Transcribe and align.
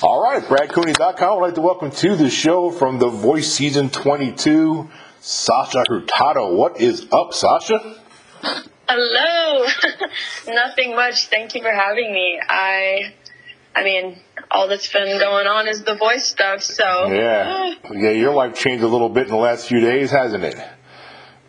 All 0.00 0.22
right, 0.22 0.40
BradCooney.com. 0.40 1.38
I'd 1.38 1.40
like 1.40 1.54
to 1.56 1.60
welcome 1.60 1.90
to 1.90 2.14
the 2.14 2.30
show 2.30 2.70
from 2.70 3.00
The 3.00 3.08
Voice 3.08 3.52
Season 3.52 3.90
22, 3.90 4.88
Sasha 5.18 5.82
Hurtado. 5.88 6.54
What 6.54 6.80
is 6.80 7.08
up, 7.10 7.34
Sasha? 7.34 8.00
Hello. 8.88 9.66
Nothing 10.46 10.94
much. 10.94 11.26
Thank 11.26 11.56
you 11.56 11.62
for 11.62 11.72
having 11.72 12.12
me. 12.12 12.40
I, 12.48 13.12
I 13.74 13.82
mean, 13.82 14.20
all 14.52 14.68
that's 14.68 14.86
been 14.92 15.18
going 15.18 15.48
on 15.48 15.66
is 15.66 15.82
the 15.82 15.96
voice 15.96 16.26
stuff. 16.26 16.62
So 16.62 17.10
yeah, 17.10 17.74
yeah, 17.92 18.10
your 18.10 18.32
life 18.32 18.54
changed 18.54 18.84
a 18.84 18.88
little 18.88 19.08
bit 19.08 19.24
in 19.24 19.30
the 19.30 19.36
last 19.36 19.66
few 19.66 19.80
days, 19.80 20.12
hasn't 20.12 20.44
it? 20.44 20.56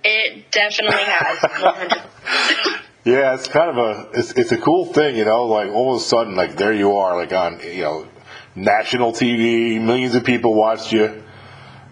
It 0.03 0.49
definitely 0.49 1.03
has. 1.05 1.43
yeah, 3.05 3.35
it's 3.35 3.47
kind 3.47 3.69
of 3.69 3.77
a 3.77 4.09
it's 4.13 4.31
it's 4.31 4.51
a 4.51 4.57
cool 4.57 4.91
thing, 4.91 5.17
you 5.17 5.25
know. 5.25 5.45
Like 5.45 5.69
all 5.69 5.93
of 5.93 6.01
a 6.01 6.03
sudden, 6.03 6.33
like 6.35 6.55
there 6.55 6.73
you 6.73 6.97
are, 6.97 7.15
like 7.15 7.31
on 7.31 7.59
you 7.59 7.83
know 7.83 8.07
national 8.55 9.13
TV, 9.13 9.81
millions 9.81 10.15
of 10.15 10.23
people 10.23 10.53
watched 10.53 10.91
you. 10.91 11.23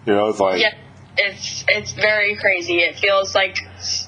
You 0.06 0.12
know, 0.14 0.28
it's 0.28 0.40
like 0.40 0.60
yeah, 0.60 0.74
it's 1.16 1.64
it's 1.68 1.92
very 1.92 2.36
crazy. 2.36 2.78
It 2.78 2.96
feels 2.98 3.34
like 3.34 3.58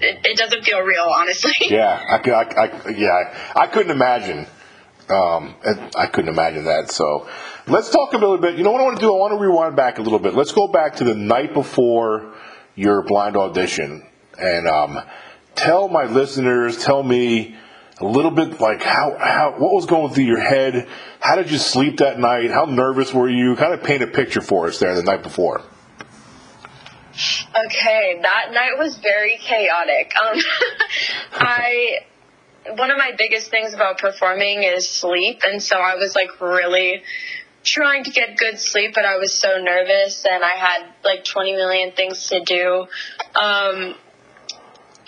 it, 0.00 0.20
it 0.24 0.36
doesn't 0.36 0.64
feel 0.64 0.80
real, 0.80 1.06
honestly. 1.08 1.52
Yeah, 1.70 2.00
I, 2.08 2.30
I, 2.30 2.64
I 2.64 2.88
yeah, 2.90 3.52
I 3.54 3.66
couldn't 3.66 3.92
imagine. 3.92 4.46
Um, 5.08 5.56
I 5.96 6.06
couldn't 6.06 6.32
imagine 6.32 6.66
that. 6.66 6.92
So, 6.92 7.28
let's 7.66 7.90
talk 7.90 8.12
a 8.12 8.16
little 8.16 8.38
bit. 8.38 8.56
You 8.56 8.62
know 8.62 8.70
what 8.70 8.80
I 8.80 8.84
want 8.84 8.96
to 8.96 9.00
do? 9.00 9.12
I 9.12 9.18
want 9.18 9.32
to 9.32 9.38
rewind 9.38 9.74
back 9.74 9.98
a 9.98 10.02
little 10.02 10.20
bit. 10.20 10.34
Let's 10.34 10.52
go 10.52 10.68
back 10.68 10.96
to 10.96 11.04
the 11.04 11.14
night 11.14 11.52
before 11.52 12.32
your 12.76 13.02
blind 13.02 13.36
audition 13.36 14.06
and 14.40 14.66
um, 14.68 15.00
tell 15.54 15.88
my 15.88 16.04
listeners, 16.04 16.82
tell 16.82 17.02
me 17.02 17.56
a 18.00 18.04
little 18.06 18.30
bit 18.30 18.60
like 18.60 18.82
how, 18.82 19.16
how 19.18 19.54
what 19.58 19.72
was 19.74 19.86
going 19.86 20.12
through 20.12 20.24
your 20.24 20.40
head? 20.40 20.88
How 21.20 21.36
did 21.36 21.50
you 21.50 21.58
sleep 21.58 21.98
that 21.98 22.18
night? 22.18 22.50
How 22.50 22.64
nervous 22.64 23.12
were 23.12 23.28
you? 23.28 23.56
Kind 23.56 23.74
of 23.74 23.82
paint 23.82 24.02
a 24.02 24.06
picture 24.06 24.40
for 24.40 24.68
us 24.68 24.78
there 24.78 24.94
the 24.94 25.02
night 25.02 25.22
before. 25.22 25.62
Okay, 27.66 28.20
that 28.22 28.52
night 28.52 28.78
was 28.78 28.96
very 28.98 29.36
chaotic. 29.36 30.12
Um, 30.16 30.40
I 31.32 31.98
one 32.76 32.90
of 32.90 32.98
my 32.98 33.12
biggest 33.16 33.50
things 33.50 33.74
about 33.74 33.98
performing 33.98 34.62
is 34.62 34.88
sleep, 34.88 35.42
and 35.46 35.62
so 35.62 35.76
I 35.76 35.96
was 35.96 36.14
like 36.14 36.40
really 36.40 37.02
trying 37.62 38.04
to 38.04 38.10
get 38.10 38.36
good 38.36 38.58
sleep, 38.58 38.92
but 38.94 39.04
I 39.04 39.18
was 39.18 39.34
so 39.34 39.58
nervous 39.58 40.24
and 40.24 40.42
I 40.42 40.56
had 40.56 40.86
like 41.04 41.24
20 41.24 41.52
million 41.52 41.92
things 41.92 42.28
to 42.28 42.40
do. 42.40 42.86
Um, 43.38 43.94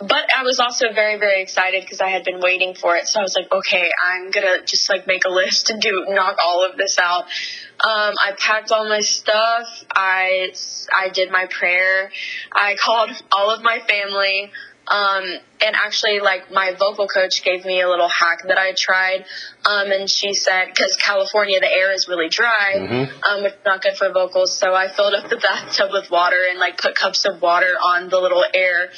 but 0.09 0.25
I 0.37 0.43
was 0.43 0.59
also 0.59 0.93
very, 0.93 1.19
very 1.19 1.43
excited 1.43 1.83
because 1.83 2.01
I 2.01 2.09
had 2.09 2.25
been 2.25 2.41
waiting 2.41 2.75
for 2.75 2.97
it. 2.97 3.07
So 3.09 3.21
I 3.21 3.23
was 3.23 3.35
like, 3.37 3.51
okay, 3.51 3.91
I'm 4.09 4.31
gonna 4.31 4.65
just 4.65 4.89
like 4.89 5.07
make 5.07 5.25
a 5.25 5.31
list 5.31 5.71
and 5.71 5.81
do 5.81 6.07
knock 6.09 6.37
all 6.45 6.69
of 6.69 6.77
this 6.77 6.99
out. 6.99 7.25
Um, 7.25 8.15
I 8.19 8.33
packed 8.39 8.71
all 8.71 8.89
my 8.89 9.01
stuff. 9.01 9.67
I 9.95 10.53
I 10.97 11.09
did 11.11 11.31
my 11.31 11.47
prayer. 11.51 12.11
I 12.53 12.77
called 12.77 13.11
all 13.33 13.51
of 13.51 13.63
my 13.63 13.81
family. 13.81 14.51
Um, 14.89 15.23
and 15.65 15.77
actually, 15.77 16.19
like 16.19 16.51
my 16.51 16.75
vocal 16.77 17.07
coach 17.07 17.45
gave 17.45 17.65
me 17.65 17.81
a 17.81 17.89
little 17.89 18.09
hack 18.09 18.43
that 18.49 18.59
I 18.59 18.75
tried. 18.77 19.25
Um, 19.65 19.93
and 19.93 20.11
she 20.11 20.35
said, 20.35 20.67
because 20.67 20.97
California, 20.97 21.61
the 21.61 21.71
air 21.71 21.93
is 21.93 22.09
really 22.09 22.29
dry, 22.29 22.75
mm-hmm. 22.75 23.23
um, 23.23 23.43
which 23.45 23.53
is 23.53 23.59
not 23.65 23.81
good 23.81 23.97
for 23.97 24.11
vocals. 24.11 24.57
So 24.57 24.75
I 24.75 24.89
filled 24.89 25.15
up 25.15 25.31
the 25.31 25.37
bathtub 25.43 25.91
with 25.93 26.11
water 26.11 26.41
and 26.51 26.59
like 26.59 26.79
put 26.79 26.97
cups 26.97 27.25
of 27.25 27.41
water 27.41 27.75
on 27.81 28.09
the 28.09 28.19
little 28.19 28.45
air 28.53 28.91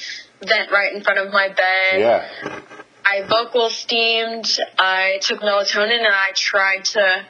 vent 0.47 0.71
right 0.71 0.93
in 0.95 1.03
front 1.03 1.19
of 1.19 1.33
my 1.33 1.49
bed. 1.49 2.01
Yeah. 2.01 2.61
I 3.07 3.23
vocal 3.27 3.69
steamed. 3.71 4.47
I 4.79 5.19
took 5.21 5.41
melatonin 5.41 5.99
and 5.99 6.07
I 6.07 6.33
tried 6.35 6.85
to 6.87 7.27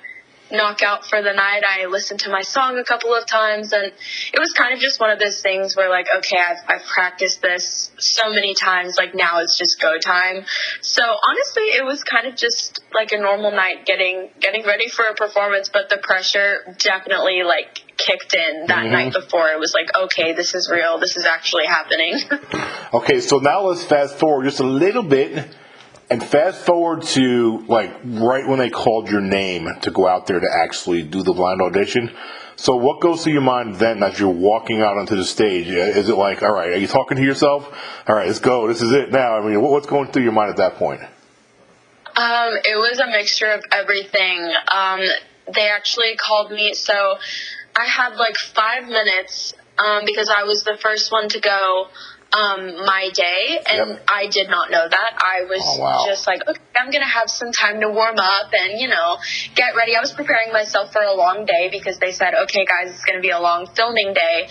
knock 0.52 0.82
out 0.82 1.06
for 1.06 1.20
the 1.22 1.32
night. 1.32 1.62
I 1.68 1.86
listened 1.86 2.20
to 2.20 2.30
my 2.30 2.42
song 2.42 2.78
a 2.78 2.84
couple 2.84 3.14
of 3.14 3.26
times 3.26 3.72
and 3.72 3.86
it 3.86 4.38
was 4.38 4.52
kind 4.52 4.74
of 4.74 4.80
just 4.80 5.00
one 5.00 5.10
of 5.10 5.18
those 5.18 5.42
things 5.42 5.76
where 5.76 5.88
like, 5.88 6.06
okay, 6.18 6.36
I've, 6.38 6.58
I've 6.68 6.86
practiced 6.86 7.42
this 7.42 7.90
so 7.98 8.30
many 8.30 8.54
times, 8.54 8.96
like 8.96 9.14
now 9.14 9.40
it's 9.40 9.58
just 9.58 9.80
go 9.80 9.98
time. 9.98 10.44
So 10.80 11.02
honestly, 11.02 11.64
it 11.64 11.84
was 11.84 12.04
kind 12.04 12.26
of 12.26 12.36
just 12.36 12.80
like 12.92 13.12
a 13.12 13.18
normal 13.18 13.50
night 13.50 13.86
getting, 13.86 14.30
getting 14.40 14.64
ready 14.64 14.88
for 14.88 15.04
a 15.04 15.14
performance, 15.14 15.70
but 15.72 15.88
the 15.88 15.98
pressure 15.98 16.76
definitely 16.78 17.42
like 17.42 17.80
kicked 17.96 18.34
in 18.34 18.66
that 18.66 18.84
mm-hmm. 18.84 18.92
night 18.92 19.12
before. 19.12 19.48
It 19.48 19.58
was 19.58 19.74
like, 19.74 19.88
okay, 19.94 20.32
this 20.32 20.54
is 20.54 20.70
real. 20.70 20.98
This 20.98 21.16
is 21.16 21.24
actually 21.24 21.66
happening. 21.66 22.20
okay. 22.94 23.20
So 23.20 23.38
now 23.38 23.62
let's 23.62 23.84
fast 23.84 24.16
forward 24.16 24.44
just 24.44 24.60
a 24.60 24.64
little 24.64 25.02
bit 25.02 25.48
and 26.10 26.22
fast 26.22 26.64
forward 26.64 27.02
to 27.02 27.64
like 27.66 27.92
right 28.04 28.46
when 28.46 28.58
they 28.58 28.70
called 28.70 29.08
your 29.08 29.20
name 29.20 29.68
to 29.82 29.90
go 29.90 30.06
out 30.06 30.26
there 30.26 30.40
to 30.40 30.48
actually 30.52 31.02
do 31.02 31.22
the 31.22 31.32
blind 31.32 31.60
audition. 31.62 32.10
So 32.56 32.76
what 32.76 33.00
goes 33.00 33.24
through 33.24 33.32
your 33.32 33.42
mind 33.42 33.76
then 33.76 34.02
as 34.02 34.18
you're 34.18 34.28
walking 34.28 34.80
out 34.80 34.96
onto 34.96 35.16
the 35.16 35.24
stage? 35.24 35.66
Is 35.66 36.08
it 36.08 36.14
like, 36.14 36.42
all 36.42 36.52
right, 36.52 36.70
are 36.70 36.76
you 36.76 36.86
talking 36.86 37.16
to 37.16 37.22
yourself? 37.22 37.66
All 38.06 38.14
right, 38.14 38.26
let's 38.26 38.38
go. 38.38 38.68
This 38.68 38.80
is 38.80 38.92
it 38.92 39.10
now. 39.10 39.36
I 39.36 39.44
mean, 39.44 39.60
what's 39.60 39.86
going 39.86 40.12
through 40.12 40.22
your 40.22 40.32
mind 40.32 40.50
at 40.50 40.56
that 40.58 40.76
point? 40.76 41.00
Um, 42.16 42.54
it 42.64 42.76
was 42.76 43.00
a 43.00 43.08
mixture 43.08 43.50
of 43.50 43.64
everything. 43.72 44.52
Um, 44.72 45.00
they 45.52 45.68
actually 45.68 46.16
called 46.16 46.52
me, 46.52 46.74
so 46.74 47.16
I 47.76 47.86
had 47.86 48.16
like 48.16 48.36
five 48.36 48.86
minutes 48.88 49.54
um, 49.78 50.04
because 50.06 50.28
I 50.28 50.44
was 50.44 50.62
the 50.62 50.78
first 50.80 51.10
one 51.10 51.28
to 51.30 51.40
go 51.40 51.88
um, 52.34 52.84
my 52.84 53.10
day, 53.14 53.60
and 53.70 53.90
yep. 53.90 54.04
I 54.08 54.26
did 54.26 54.48
not 54.48 54.70
know 54.70 54.86
that. 54.88 55.10
I 55.18 55.44
was 55.44 55.62
oh, 55.62 55.80
wow. 55.80 56.04
just 56.06 56.26
like, 56.26 56.42
okay, 56.48 56.60
I'm 56.76 56.90
gonna 56.90 57.06
have 57.06 57.30
some 57.30 57.52
time 57.52 57.80
to 57.80 57.88
warm 57.88 58.18
up 58.18 58.50
and 58.52 58.80
you 58.80 58.88
know 58.88 59.18
get 59.54 59.76
ready. 59.76 59.94
I 59.94 60.00
was 60.00 60.10
preparing 60.10 60.52
myself 60.52 60.92
for 60.92 61.00
a 61.02 61.14
long 61.14 61.46
day 61.46 61.68
because 61.70 61.98
they 61.98 62.10
said, 62.10 62.34
okay, 62.44 62.64
guys, 62.64 62.90
it's 62.90 63.04
gonna 63.04 63.20
be 63.20 63.30
a 63.30 63.38
long 63.38 63.68
filming 63.76 64.14
day, 64.14 64.48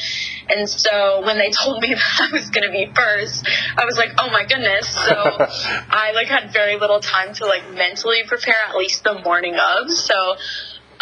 and 0.49 0.69
so 0.69 1.23
when 1.25 1.37
they 1.37 1.51
told 1.63 1.81
me 1.81 1.93
that 1.93 2.29
I 2.29 2.31
was 2.31 2.49
gonna 2.49 2.71
be 2.71 2.89
first, 2.95 3.47
I 3.77 3.85
was 3.85 3.97
like, 3.97 4.11
oh 4.17 4.29
my 4.29 4.45
goodness. 4.45 4.87
So 4.87 5.13
I 5.15 6.11
like 6.15 6.27
had 6.27 6.53
very 6.53 6.79
little 6.79 7.01
time 7.01 7.33
to 7.35 7.45
like 7.45 7.69
mentally 7.73 8.23
prepare, 8.27 8.55
at 8.69 8.75
least 8.75 9.03
the 9.03 9.19
morning 9.25 9.55
of. 9.55 9.91
So 9.91 10.35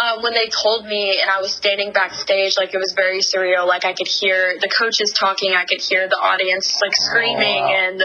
um, 0.01 0.23
when 0.23 0.33
they 0.33 0.49
told 0.49 0.85
me 0.85 1.19
and 1.21 1.29
I 1.29 1.41
was 1.41 1.53
standing 1.53 1.91
backstage, 1.91 2.55
like 2.57 2.73
it 2.73 2.79
was 2.79 2.93
very 2.93 3.19
surreal. 3.19 3.67
Like 3.67 3.85
I 3.85 3.93
could 3.93 4.07
hear 4.07 4.57
the 4.59 4.69
coaches 4.69 5.13
talking, 5.13 5.53
I 5.53 5.65
could 5.65 5.81
hear 5.81 6.07
the 6.09 6.15
audience 6.15 6.79
like 6.81 6.93
screaming, 6.95 7.63
oh, 7.63 7.67
wow. 7.67 7.87
and 7.87 8.03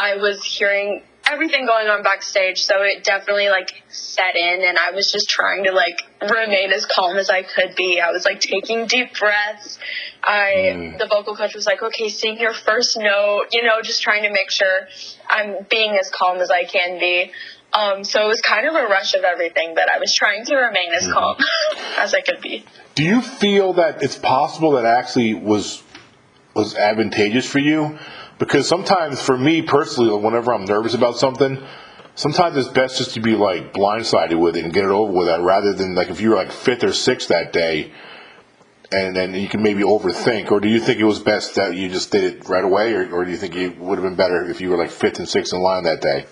I 0.00 0.16
was 0.16 0.44
hearing 0.44 1.02
everything 1.30 1.66
going 1.66 1.88
on 1.88 2.02
backstage. 2.02 2.62
So 2.62 2.82
it 2.82 3.04
definitely 3.04 3.48
like 3.48 3.70
set 3.88 4.36
in, 4.36 4.62
and 4.62 4.78
I 4.78 4.92
was 4.92 5.10
just 5.10 5.28
trying 5.28 5.64
to 5.64 5.72
like 5.72 6.02
remain 6.20 6.70
as 6.72 6.86
calm 6.86 7.16
as 7.16 7.28
I 7.30 7.42
could 7.42 7.74
be. 7.74 8.00
I 8.00 8.10
was 8.10 8.24
like 8.24 8.40
taking 8.40 8.86
deep 8.86 9.18
breaths. 9.18 9.78
I 10.22 10.72
mm. 10.74 10.98
the 10.98 11.06
vocal 11.06 11.34
coach 11.34 11.54
was 11.54 11.66
like, 11.66 11.82
"Okay, 11.82 12.08
sing 12.08 12.38
your 12.38 12.54
first 12.54 12.96
note," 12.96 13.46
you 13.50 13.64
know, 13.64 13.82
just 13.82 14.02
trying 14.02 14.22
to 14.22 14.30
make 14.30 14.50
sure 14.50 14.86
I'm 15.28 15.66
being 15.68 15.96
as 15.96 16.10
calm 16.10 16.38
as 16.38 16.50
I 16.50 16.64
can 16.64 17.00
be. 17.00 17.32
Um, 17.72 18.04
so 18.04 18.24
it 18.24 18.28
was 18.28 18.40
kind 18.42 18.66
of 18.66 18.74
a 18.74 18.86
rush 18.86 19.14
of 19.14 19.24
everything, 19.24 19.74
but 19.74 19.84
I 19.92 19.98
was 19.98 20.14
trying 20.14 20.44
to 20.44 20.56
remain 20.56 20.92
as 20.94 21.04
mm-hmm. 21.04 21.12
calm 21.12 21.36
as 21.98 22.14
I 22.14 22.20
could 22.20 22.40
be. 22.40 22.64
Do 22.94 23.04
you 23.04 23.22
feel 23.22 23.74
that 23.74 24.02
it's 24.02 24.18
possible 24.18 24.72
that 24.72 24.84
actually 24.84 25.34
was 25.34 25.82
was 26.54 26.74
advantageous 26.76 27.48
for 27.50 27.60
you? 27.60 27.98
Because 28.38 28.68
sometimes, 28.68 29.22
for 29.22 29.38
me 29.38 29.62
personally, 29.62 30.14
whenever 30.14 30.52
I'm 30.52 30.64
nervous 30.64 30.94
about 30.94 31.16
something, 31.16 31.62
sometimes 32.14 32.56
it's 32.56 32.68
best 32.68 32.98
just 32.98 33.14
to 33.14 33.20
be 33.20 33.34
like 33.36 33.72
blindsided 33.72 34.38
with 34.38 34.56
it 34.56 34.64
and 34.64 34.72
get 34.72 34.84
it 34.84 34.90
over 34.90 35.12
with, 35.12 35.28
that 35.28 35.40
rather 35.40 35.72
than 35.72 35.94
like 35.94 36.10
if 36.10 36.20
you 36.20 36.30
were 36.30 36.36
like 36.36 36.52
fifth 36.52 36.84
or 36.84 36.92
sixth 36.92 37.28
that 37.28 37.52
day, 37.52 37.92
and 38.90 39.16
then 39.16 39.32
you 39.32 39.48
can 39.48 39.62
maybe 39.62 39.82
overthink. 39.82 40.50
Or 40.50 40.60
do 40.60 40.68
you 40.68 40.80
think 40.80 41.00
it 41.00 41.04
was 41.04 41.20
best 41.20 41.54
that 41.54 41.74
you 41.74 41.88
just 41.88 42.10
did 42.10 42.24
it 42.24 42.48
right 42.48 42.64
away, 42.64 42.92
or, 42.92 43.10
or 43.14 43.24
do 43.24 43.30
you 43.30 43.38
think 43.38 43.56
it 43.56 43.78
would 43.78 43.98
have 43.98 44.04
been 44.04 44.16
better 44.16 44.44
if 44.50 44.60
you 44.60 44.68
were 44.68 44.76
like 44.76 44.90
fifth 44.90 45.18
and 45.18 45.28
sixth 45.28 45.54
in 45.54 45.60
line 45.60 45.84
that 45.84 46.02
day? 46.02 46.26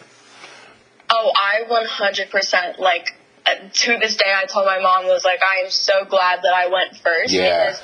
Oh, 1.10 1.32
I 1.34 1.65
100% 1.69 2.78
like 2.78 3.16
uh, 3.47 3.50
to 3.72 3.98
this 3.98 4.16
day 4.16 4.32
I 4.34 4.47
told 4.47 4.66
my 4.66 4.81
mom 4.81 5.07
was 5.07 5.24
like 5.24 5.41
I 5.42 5.65
am 5.65 5.71
so 5.71 6.04
glad 6.04 6.41
that 6.42 6.54
I 6.54 6.68
went 6.68 6.97
first 6.97 7.33
yeah. 7.33 7.71
because 7.71 7.83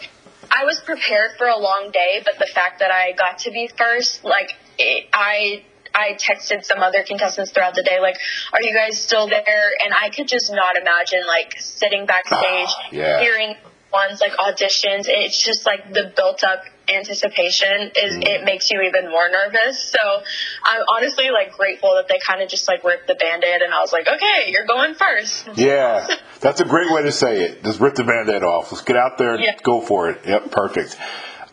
I 0.51 0.65
was 0.65 0.81
prepared 0.81 1.33
for 1.39 1.47
a 1.47 1.57
long 1.57 1.91
day, 1.93 2.23
but 2.25 2.39
the 2.39 2.51
fact 2.53 2.81
that 2.81 2.91
I 2.91 3.13
got 3.13 3.39
to 3.41 3.51
be 3.51 3.69
first, 3.69 4.25
like 4.25 4.53
it, 4.79 5.09
I 5.13 5.65
I 5.95 6.13
texted 6.15 6.65
some 6.65 6.83
other 6.83 7.03
contestants 7.03 7.53
throughout 7.53 7.75
the 7.75 7.83
day, 7.83 8.01
like, 8.01 8.17
"Are 8.53 8.63
you 8.63 8.75
guys 8.75 9.01
still 9.01 9.29
there?" 9.29 9.71
And 9.85 9.95
I 9.95 10.11
could 10.11 10.29
just 10.29 10.53
not 10.53 10.77
imagine 10.77 11.27
like 11.27 11.55
sitting 11.59 12.07
backstage, 12.07 12.69
yeah. 12.93 13.21
hearing 13.21 13.57
ones 13.93 14.21
like 14.21 14.33
auditions. 14.33 15.07
It's 15.09 15.43
just 15.43 15.67
like 15.67 15.93
the 15.93 16.13
built 16.15 16.45
up 16.45 16.65
anticipation 16.89 17.91
is 17.97 18.15
mm. 18.15 18.27
it 18.27 18.45
makes 18.45 18.71
you 18.71 18.81
even 18.83 19.11
more 19.11 19.29
nervous. 19.29 19.83
So 19.83 20.23
I'm 20.65 20.83
honestly 20.89 21.31
like 21.31 21.53
grateful 21.53 21.95
that 21.97 22.09
they 22.09 22.19
kind 22.25 22.43
of 22.43 22.49
just 22.49 22.69
like 22.69 22.85
ripped 22.85 23.07
the 23.07 23.15
band-aid 23.15 23.63
and 23.63 23.73
I 23.73 23.81
was 23.81 23.93
like, 23.93 24.07
okay, 24.09 24.51
you're 24.51 24.67
going 24.67 24.95
first. 24.95 25.49
Yeah, 25.57 26.07
that's 26.41 26.61
a 26.61 26.65
great 26.65 26.93
way 26.93 27.03
to 27.03 27.13
say 27.13 27.43
it. 27.43 27.65
Just 27.65 27.81
rip 27.81 27.95
the 27.95 28.05
band-aid 28.05 28.43
off. 28.43 28.71
Let's 28.71 28.85
get 28.85 28.97
out 28.97 29.19
there, 29.19 29.39
yeah. 29.41 29.57
go 29.63 29.81
for 29.81 30.11
it. 30.11 30.21
Yep, 30.25 30.51
perfect. 30.51 30.97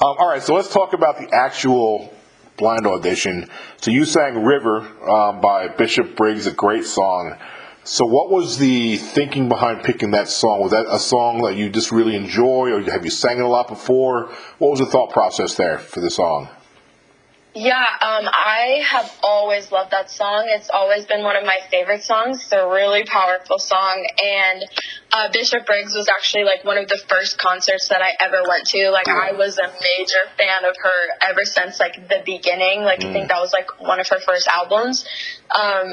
Um, 0.01 0.15
all 0.19 0.27
right, 0.27 0.43
so 0.43 0.53
let's 0.53 0.71
talk 0.71 0.93
about 0.93 1.17
the 1.17 1.33
actual 1.33 2.13
blind 2.57 2.85
audition. 2.85 3.49
So 3.77 3.91
you 3.91 4.05
sang 4.05 4.43
"River" 4.43 4.79
um, 5.09 5.41
by 5.41 5.69
Bishop 5.69 6.15
Briggs, 6.15 6.47
a 6.47 6.51
great 6.51 6.85
song 6.85 7.37
So, 7.85 8.05
what 8.05 8.29
was 8.29 8.57
the 8.57 8.95
thinking 8.95 9.49
behind 9.49 9.83
picking 9.83 10.11
that 10.11 10.29
song? 10.29 10.61
Was 10.61 10.71
that 10.71 10.85
a 10.87 10.99
song 10.99 11.41
that 11.41 11.55
you 11.55 11.69
just 11.69 11.91
really 11.91 12.15
enjoy, 12.15 12.71
or 12.71 12.81
have 12.89 13.03
you 13.03 13.11
sang 13.11 13.39
it 13.39 13.43
a 13.43 13.47
lot 13.47 13.67
before? 13.67 14.29
What 14.57 14.71
was 14.71 14.79
the 14.79 14.85
thought 14.85 15.09
process 15.09 15.55
there 15.55 15.79
for 15.79 15.99
the 15.99 16.09
song? 16.09 16.47
Yeah, 17.55 17.85
um, 18.01 18.27
I 18.27 18.81
have 18.83 19.13
always 19.21 19.71
loved 19.71 19.91
that 19.91 20.09
song. 20.09 20.45
It's 20.47 20.71
always 20.71 21.05
been 21.05 21.21
one 21.21 21.35
of 21.35 21.45
my 21.45 21.59
favorite 21.69 22.01
songs. 22.01 22.41
It's 22.41 22.51
a 22.51 22.67
really 22.67 23.03
powerful 23.03 23.59
song, 23.59 24.07
and 24.23 24.63
uh, 25.11 25.29
Bishop 25.31 25.67
Briggs 25.67 25.93
was 25.93 26.07
actually 26.07 26.45
like 26.45 26.63
one 26.63 26.79
of 26.79 26.87
the 26.87 26.97
first 26.97 27.37
concerts 27.37 27.89
that 27.89 28.01
I 28.01 28.09
ever 28.25 28.41
went 28.49 28.65
to. 28.67 28.89
Like, 28.89 29.07
I 29.07 29.33
was 29.33 29.59
a 29.59 29.67
major 29.67 30.23
fan 30.35 30.67
of 30.67 30.75
her 30.81 31.29
ever 31.29 31.45
since 31.45 31.79
like 31.79 32.07
the 32.09 32.23
beginning. 32.25 32.81
Like, 32.81 33.03
I 33.03 33.13
think 33.13 33.27
that 33.27 33.39
was 33.39 33.53
like 33.53 33.79
one 33.79 33.99
of 33.99 34.07
her 34.07 34.19
first 34.19 34.47
albums, 34.47 35.05
um, 35.53 35.91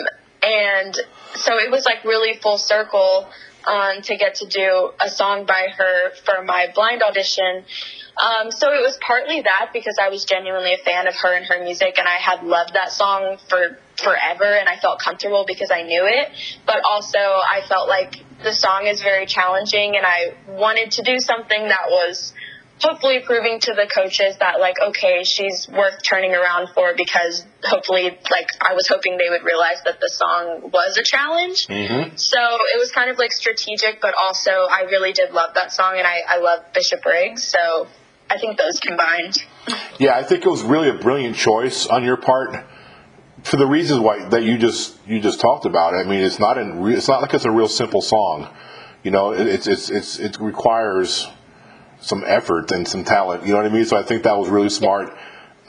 and 0.50 0.94
so 1.36 1.58
it 1.58 1.70
was 1.70 1.84
like 1.84 2.04
really 2.04 2.38
full 2.38 2.58
circle 2.58 3.28
um, 3.66 4.02
to 4.02 4.16
get 4.16 4.36
to 4.36 4.46
do 4.46 4.90
a 5.00 5.08
song 5.08 5.46
by 5.46 5.68
her 5.76 6.10
for 6.24 6.42
my 6.44 6.68
blind 6.74 7.02
audition. 7.02 7.64
Um, 8.20 8.50
so 8.50 8.72
it 8.72 8.82
was 8.82 8.98
partly 9.06 9.40
that 9.42 9.70
because 9.72 9.96
I 10.00 10.08
was 10.08 10.24
genuinely 10.24 10.74
a 10.74 10.78
fan 10.78 11.06
of 11.06 11.14
her 11.14 11.34
and 11.34 11.46
her 11.46 11.62
music, 11.62 11.96
and 11.96 12.06
I 12.06 12.16
had 12.16 12.42
loved 12.44 12.74
that 12.74 12.90
song 12.90 13.38
for 13.48 13.78
forever, 13.96 14.44
and 14.44 14.68
I 14.68 14.76
felt 14.76 15.00
comfortable 15.00 15.44
because 15.46 15.70
I 15.70 15.82
knew 15.82 16.04
it. 16.06 16.28
But 16.66 16.82
also, 16.90 17.18
I 17.18 17.62
felt 17.66 17.88
like 17.88 18.16
the 18.42 18.52
song 18.52 18.86
is 18.86 19.00
very 19.00 19.26
challenging, 19.26 19.96
and 19.96 20.04
I 20.04 20.34
wanted 20.48 20.90
to 20.92 21.02
do 21.02 21.18
something 21.18 21.68
that 21.68 21.88
was 21.88 22.34
hopefully 22.82 23.20
proving 23.20 23.60
to 23.60 23.72
the 23.74 23.86
coaches 23.94 24.36
that 24.38 24.58
like 24.60 24.76
okay 24.80 25.22
she's 25.24 25.68
worth 25.68 26.02
turning 26.02 26.32
around 26.34 26.68
for 26.74 26.94
because 26.96 27.44
hopefully 27.64 28.04
like 28.30 28.48
i 28.60 28.74
was 28.74 28.88
hoping 28.88 29.18
they 29.18 29.28
would 29.28 29.42
realize 29.44 29.82
that 29.84 30.00
the 30.00 30.08
song 30.08 30.70
was 30.72 30.96
a 30.96 31.02
challenge 31.02 31.66
Mm-hmm. 31.68 32.16
so 32.16 32.38
it 32.74 32.78
was 32.78 32.90
kind 32.92 33.10
of 33.10 33.18
like 33.18 33.32
strategic 33.32 34.00
but 34.00 34.14
also 34.18 34.50
i 34.50 34.82
really 34.90 35.12
did 35.12 35.32
love 35.32 35.50
that 35.54 35.72
song 35.72 35.94
and 35.98 36.06
i, 36.06 36.20
I 36.28 36.38
love 36.38 36.60
bishop 36.74 37.02
briggs 37.02 37.44
so 37.44 37.86
i 38.30 38.38
think 38.38 38.58
those 38.58 38.80
combined 38.80 39.36
Yeah, 39.98 40.16
I 40.16 40.22
think 40.24 40.44
it 40.46 40.48
was 40.48 40.62
really 40.62 40.88
a 40.88 40.94
brilliant 40.94 41.36
choice 41.36 41.86
on 41.86 42.02
your 42.02 42.16
part 42.16 42.64
for 43.44 43.56
the 43.56 43.66
reasons 43.66 44.00
why 44.00 44.24
that 44.30 44.42
you 44.42 44.56
just 44.58 44.96
you 45.06 45.20
just 45.20 45.40
talked 45.40 45.64
about. 45.66 45.94
I 45.94 46.02
mean, 46.04 46.22
it's 46.24 46.38
not 46.38 46.56
in 46.58 46.82
re- 46.82 46.94
it's 46.94 47.06
not 47.08 47.20
like 47.22 47.32
it's 47.34 47.44
a 47.44 47.50
real 47.50 47.68
simple 47.68 48.00
song. 48.00 48.48
You 49.02 49.10
know, 49.10 49.32
it, 49.32 49.46
it's 49.46 49.66
it's 49.66 49.90
it's 49.90 50.18
it 50.18 50.38
requires 50.40 51.28
some 52.00 52.24
effort 52.26 52.70
and 52.72 52.86
some 52.86 53.04
talent. 53.04 53.44
You 53.44 53.52
know 53.52 53.58
what 53.58 53.66
I 53.66 53.74
mean? 53.74 53.84
So 53.84 53.96
I 53.96 54.02
think 54.02 54.24
that 54.24 54.36
was 54.38 54.48
really 54.48 54.70
smart 54.70 55.16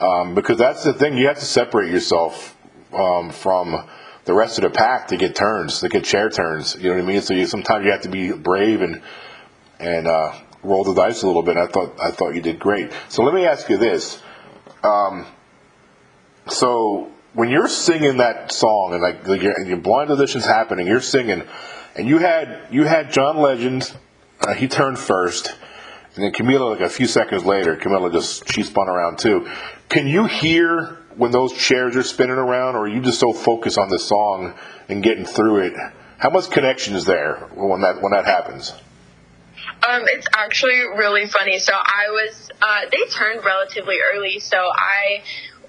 um, 0.00 0.34
because 0.34 0.58
that's 0.58 0.84
the 0.84 0.92
thing. 0.92 1.16
You 1.16 1.28
have 1.28 1.38
to 1.38 1.44
separate 1.44 1.90
yourself 1.90 2.56
um, 2.92 3.30
from 3.30 3.88
the 4.24 4.34
rest 4.34 4.58
of 4.58 4.62
the 4.62 4.70
pack 4.70 5.08
to 5.08 5.16
get 5.16 5.34
turns, 5.34 5.80
to 5.80 5.88
get 5.88 6.04
chair 6.04 6.30
turns. 6.30 6.76
You 6.76 6.90
know 6.90 6.96
what 6.96 7.04
I 7.04 7.06
mean? 7.06 7.20
So 7.22 7.34
you, 7.34 7.46
sometimes 7.46 7.84
you 7.84 7.90
have 7.90 8.02
to 8.02 8.08
be 8.08 8.32
brave 8.32 8.82
and 8.82 9.02
and 9.78 10.06
uh, 10.06 10.32
roll 10.62 10.84
the 10.84 10.94
dice 10.94 11.22
a 11.22 11.26
little 11.26 11.42
bit. 11.42 11.56
I 11.56 11.66
thought 11.66 12.00
I 12.00 12.10
thought 12.10 12.34
you 12.34 12.40
did 12.40 12.58
great. 12.58 12.92
So 13.08 13.22
let 13.24 13.34
me 13.34 13.46
ask 13.46 13.68
you 13.68 13.78
this: 13.78 14.22
um, 14.82 15.26
so 16.48 17.10
when 17.34 17.48
you're 17.48 17.68
singing 17.68 18.18
that 18.18 18.52
song 18.52 18.90
and 18.92 19.02
like, 19.02 19.26
like 19.26 19.42
your, 19.42 19.58
your 19.66 19.78
blind 19.78 20.10
audition's 20.10 20.44
happening, 20.44 20.86
you're 20.86 21.00
singing, 21.00 21.42
and 21.96 22.08
you 22.08 22.18
had 22.18 22.68
you 22.70 22.84
had 22.84 23.12
John 23.12 23.38
Legend, 23.38 23.92
uh, 24.40 24.54
he 24.54 24.68
turned 24.68 24.98
first, 24.98 25.54
and 26.14 26.24
then 26.24 26.32
Camila 26.32 26.70
like 26.70 26.80
a 26.80 26.88
few 26.88 27.06
seconds 27.06 27.44
later, 27.44 27.76
Camila 27.76 28.12
just 28.12 28.48
she 28.48 28.62
spun 28.62 28.88
around 28.88 29.18
too. 29.18 29.48
Can 29.88 30.06
you 30.06 30.26
hear 30.26 30.98
when 31.16 31.30
those 31.30 31.52
chairs 31.52 31.96
are 31.96 32.02
spinning 32.02 32.36
around, 32.36 32.76
or 32.76 32.84
are 32.84 32.88
you 32.88 33.00
just 33.00 33.20
so 33.20 33.32
focused 33.32 33.78
on 33.78 33.88
the 33.88 33.98
song 33.98 34.54
and 34.88 35.02
getting 35.02 35.24
through 35.24 35.58
it? 35.58 35.74
How 36.18 36.30
much 36.30 36.50
connection 36.50 36.94
is 36.94 37.04
there 37.04 37.36
when 37.54 37.80
that 37.80 38.00
when 38.00 38.12
that 38.12 38.24
happens? 38.24 38.72
Um, 39.88 40.02
it's 40.06 40.26
actually 40.34 40.80
really 40.96 41.26
funny. 41.26 41.58
So 41.58 41.72
I 41.74 42.06
was, 42.10 42.50
uh, 42.62 42.80
they 42.90 43.04
turned 43.10 43.44
relatively 43.44 43.96
early, 44.14 44.38
so 44.38 44.56
I, 44.56 45.22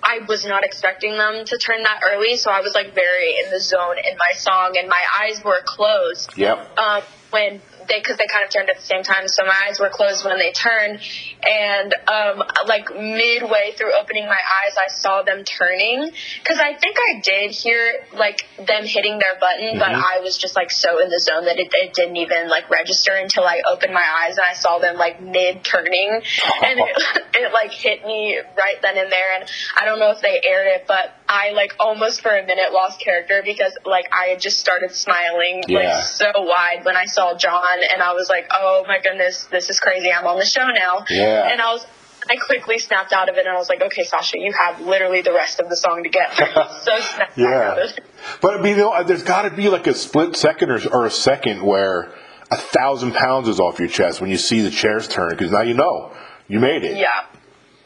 I 0.03 0.19
was 0.27 0.45
not 0.45 0.63
expecting 0.63 1.17
them 1.17 1.45
to 1.45 1.57
turn 1.57 1.81
that 1.83 2.01
early, 2.05 2.37
so 2.37 2.51
I 2.51 2.61
was 2.61 2.75
like 2.75 2.93
very 2.93 3.35
in 3.43 3.49
the 3.49 3.59
zone 3.59 3.97
in 3.97 4.17
my 4.17 4.33
song, 4.35 4.75
and 4.77 4.87
my 4.87 5.03
eyes 5.21 5.43
were 5.43 5.61
closed. 5.65 6.37
Yep. 6.37 6.77
Um, 6.77 7.01
when 7.31 7.61
they, 7.87 7.99
because 7.99 8.17
they 8.17 8.27
kind 8.27 8.43
of 8.43 8.49
turned 8.49 8.69
at 8.69 8.77
the 8.77 8.85
same 8.85 9.03
time, 9.03 9.27
so 9.27 9.43
my 9.45 9.55
eyes 9.67 9.79
were 9.79 9.89
closed 9.89 10.25
when 10.25 10.37
they 10.37 10.51
turned, 10.51 10.99
and 11.47 11.93
um, 12.07 12.43
like 12.67 12.89
midway 12.95 13.73
through 13.77 13.93
opening 13.99 14.25
my 14.25 14.39
eyes, 14.39 14.75
I 14.77 14.91
saw 14.91 15.23
them 15.23 15.43
turning, 15.43 16.11
because 16.39 16.59
I 16.59 16.75
think 16.75 16.97
I 16.97 17.21
did 17.21 17.51
hear 17.51 18.05
like 18.13 18.45
them 18.57 18.85
hitting 18.85 19.19
their 19.19 19.39
button, 19.39 19.79
but 19.79 19.93
I 19.93 20.19
was 20.21 20.37
just 20.37 20.55
like 20.55 20.71
so 20.71 21.01
in 21.01 21.09
the 21.09 21.19
zone 21.19 21.45
that 21.45 21.59
it, 21.59 21.69
it 21.73 21.93
didn't 21.93 22.17
even 22.17 22.49
like 22.49 22.69
register 22.69 23.13
until 23.13 23.43
I 23.43 23.61
opened 23.69 23.93
my 23.93 24.05
eyes 24.25 24.37
and 24.37 24.45
I 24.49 24.53
saw 24.53 24.79
them 24.79 24.97
like 24.97 25.21
mid 25.21 25.63
turning, 25.63 26.09
and 26.63 26.79
it, 26.79 26.97
it 27.35 27.53
like 27.53 27.71
hit 27.71 28.05
me 28.05 28.39
right 28.57 28.81
then 28.81 28.97
and 28.97 29.11
there, 29.11 29.39
and 29.39 29.49
I 29.77 29.85
don't 29.85 29.99
know 29.99 30.11
if 30.11 30.21
they 30.21 30.41
aired 30.45 30.67
it, 30.67 30.85
but 30.87 31.13
I 31.27 31.51
like 31.51 31.73
almost 31.79 32.21
for 32.21 32.29
a 32.35 32.45
minute 32.45 32.71
lost 32.71 32.99
character 32.99 33.41
because 33.43 33.73
like 33.85 34.05
I 34.13 34.29
had 34.29 34.39
just 34.41 34.59
started 34.59 34.91
smiling 34.91 35.63
Yeah. 35.67 35.79
like 35.79 36.03
so 36.05 36.31
wide 36.35 36.85
when 36.85 36.95
I 36.95 37.05
saw 37.05 37.35
John, 37.37 37.72
and 37.93 38.01
I 38.03 38.13
was 38.13 38.29
like, 38.29 38.47
oh 38.53 38.83
my 38.87 38.99
goodness, 38.99 39.45
this 39.45 39.69
is 39.69 39.79
crazy. 39.79 40.11
I'm 40.11 40.25
on 40.27 40.37
the 40.37 40.45
show 40.45 40.65
now. 40.67 41.05
Yeah. 41.09 41.49
And 41.51 41.61
I 41.61 41.73
was. 41.73 41.85
I 42.25 42.37
quickly 42.37 42.79
snapped 42.79 43.11
out 43.11 43.27
of 43.27 43.35
it 43.35 43.45
and 43.45 43.53
I 43.53 43.57
was 43.57 43.67
like, 43.67 43.81
okay, 43.81 44.03
Sasha, 44.05 44.37
you 44.39 44.53
have 44.53 44.79
literally 44.79 45.21
the 45.23 45.33
rest 45.33 45.59
of 45.59 45.67
the 45.67 45.75
song 45.75 46.03
to 46.03 46.09
get. 46.09 46.33
so 46.37 46.45
snapped 46.45 47.17
back 47.17 47.29
out 47.31 47.37
Yeah, 47.37 47.71
of 47.73 47.77
it. 47.79 47.99
but 48.39 48.57
I 48.57 48.61
mean, 48.61 48.77
you 48.77 48.83
know, 48.83 49.03
there's 49.03 49.23
got 49.23 49.41
to 49.41 49.49
be 49.49 49.67
like 49.67 49.87
a 49.87 49.93
split 49.93 50.37
second 50.37 50.71
or, 50.71 50.79
or 50.93 51.05
a 51.05 51.11
second 51.11 51.61
where 51.61 52.13
a 52.49 52.55
thousand 52.55 53.11
pounds 53.13 53.49
is 53.49 53.59
off 53.59 53.77
your 53.77 53.89
chest 53.89 54.21
when 54.21 54.29
you 54.29 54.37
see 54.37 54.61
the 54.61 54.69
chairs 54.71 55.09
turn 55.09 55.31
because 55.31 55.51
now 55.51 55.63
you 55.63 55.73
know 55.73 56.13
you 56.47 56.61
made 56.61 56.85
it. 56.85 56.95
Yeah, 56.95 57.25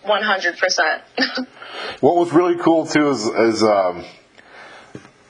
100%. 0.06 1.02
What 2.02 2.16
was 2.16 2.32
really 2.32 2.58
cool 2.58 2.86
too 2.86 3.10
is, 3.10 3.26
is 3.26 3.64
um, 3.64 4.06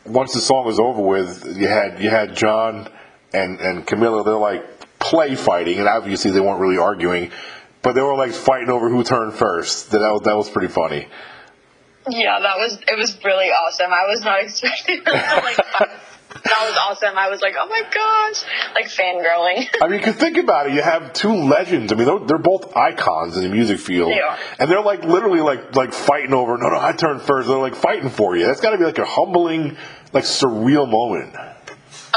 once 0.05 0.33
the 0.33 0.41
song 0.41 0.65
was 0.65 0.79
over 0.79 1.01
with, 1.01 1.45
you 1.57 1.67
had 1.69 2.01
you 2.01 2.09
had 2.09 2.35
John 2.35 2.89
and 3.33 3.59
and 3.59 3.85
Camila. 3.87 4.23
They're 4.25 4.35
like 4.37 4.99
play 4.99 5.35
fighting, 5.35 5.79
and 5.79 5.87
obviously 5.87 6.31
they 6.31 6.39
weren't 6.39 6.59
really 6.59 6.77
arguing, 6.77 7.31
but 7.81 7.93
they 7.93 8.01
were 8.01 8.15
like 8.15 8.31
fighting 8.31 8.69
over 8.69 8.89
who 8.89 9.03
turned 9.03 9.33
first. 9.33 9.91
That 9.91 9.99
was, 10.01 10.21
that 10.23 10.35
was 10.35 10.49
pretty 10.49 10.69
funny. 10.73 11.07
Yeah, 12.09 12.39
that 12.39 12.57
was 12.57 12.77
it 12.87 12.97
was 12.97 13.17
really 13.23 13.47
awesome. 13.47 13.91
I 13.91 14.05
was 14.07 14.21
not 14.23 14.39
expecting 14.43 15.03
that. 15.05 15.43
like 15.43 15.57
that 15.57 16.59
was 16.61 16.77
awesome. 16.77 17.17
I 17.17 17.29
was 17.29 17.41
like, 17.41 17.55
oh 17.59 17.67
my 17.67 17.81
gosh, 17.93 18.43
like 18.75 18.85
fangirling. 18.85 19.67
I 19.81 19.87
mean, 19.89 20.01
'cause 20.01 20.15
think 20.15 20.37
about 20.37 20.67
it. 20.67 20.73
You 20.73 20.81
have 20.81 21.11
two 21.13 21.33
legends. 21.33 21.91
I 21.91 21.95
mean, 21.95 22.05
they're, 22.05 22.19
they're 22.19 22.37
both 22.37 22.75
icons 22.77 23.35
in 23.37 23.43
the 23.43 23.49
music 23.49 23.79
field, 23.79 24.11
They 24.11 24.21
and 24.59 24.69
they're 24.71 24.81
like 24.81 25.03
literally 25.03 25.41
like 25.41 25.75
like 25.75 25.93
fighting 25.93 26.33
over. 26.33 26.57
No, 26.57 26.69
no, 26.69 26.79
I 26.79 26.93
turned 26.93 27.21
first. 27.21 27.47
They're 27.49 27.57
like 27.57 27.75
fighting 27.75 28.09
for 28.09 28.37
you. 28.37 28.45
That's 28.45 28.61
got 28.61 28.71
to 28.71 28.77
be 28.77 28.85
like 28.85 28.99
a 28.99 29.05
humbling, 29.05 29.77
like 30.13 30.23
surreal 30.25 30.89
moment. 30.89 31.35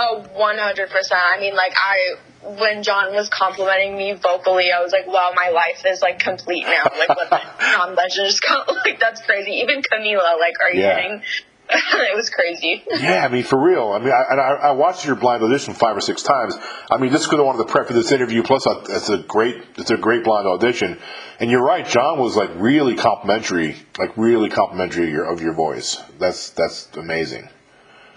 Oh, 0.02 0.24
100%. 0.34 1.12
I 1.12 1.40
mean, 1.40 1.54
like 1.54 1.72
I 1.76 2.14
when 2.42 2.82
John 2.82 3.12
was 3.14 3.28
complimenting 3.28 3.98
me 3.98 4.14
vocally, 4.14 4.70
I 4.72 4.80
was 4.82 4.92
like, 4.92 5.06
wow, 5.06 5.32
my 5.36 5.50
life 5.50 5.82
is 5.86 6.00
like 6.00 6.18
complete 6.20 6.62
now. 6.64 6.90
Like 6.98 7.08
what 7.10 8.10
just 8.14 8.42
got 8.42 8.66
like 8.86 8.98
that's 8.98 9.20
crazy. 9.22 9.52
Even 9.62 9.82
Camila, 9.82 10.38
like, 10.38 10.54
are 10.64 10.72
you 10.72 10.80
Yeah. 10.82 10.96
kidding? 11.02 11.22
it 11.72 12.16
was 12.16 12.30
crazy. 12.30 12.82
Yeah, 12.98 13.24
I 13.24 13.28
mean, 13.28 13.44
for 13.44 13.62
real. 13.62 13.90
I 13.92 13.98
mean, 14.00 14.10
I, 14.12 14.24
and 14.30 14.40
I, 14.40 14.48
I 14.54 14.70
watched 14.72 15.04
your 15.04 15.14
blind 15.14 15.42
audition 15.44 15.74
five 15.74 15.96
or 15.96 16.00
six 16.00 16.22
times. 16.22 16.56
I 16.90 16.96
mean, 16.96 17.12
just 17.12 17.26
because 17.26 17.38
I 17.38 17.42
wanted 17.44 17.58
to 17.58 17.70
prep 17.70 17.86
for 17.86 17.92
this 17.92 18.10
interview. 18.10 18.42
Plus, 18.42 18.66
I- 18.66 18.82
it's 18.88 19.08
a 19.08 19.18
great, 19.18 19.62
it's 19.76 19.90
a 19.90 19.96
great 19.96 20.24
blind 20.24 20.48
audition. 20.48 20.98
And 21.38 21.48
you're 21.50 21.62
right, 21.64 21.86
John 21.86 22.18
was 22.18 22.36
like 22.36 22.50
really 22.56 22.96
complimentary, 22.96 23.76
like 23.98 24.16
really 24.16 24.48
complimentary 24.48 25.04
of 25.04 25.10
your, 25.10 25.24
of 25.26 25.40
your 25.42 25.52
voice. 25.52 25.96
That's 26.18 26.50
that's 26.50 26.88
amazing. 26.96 27.48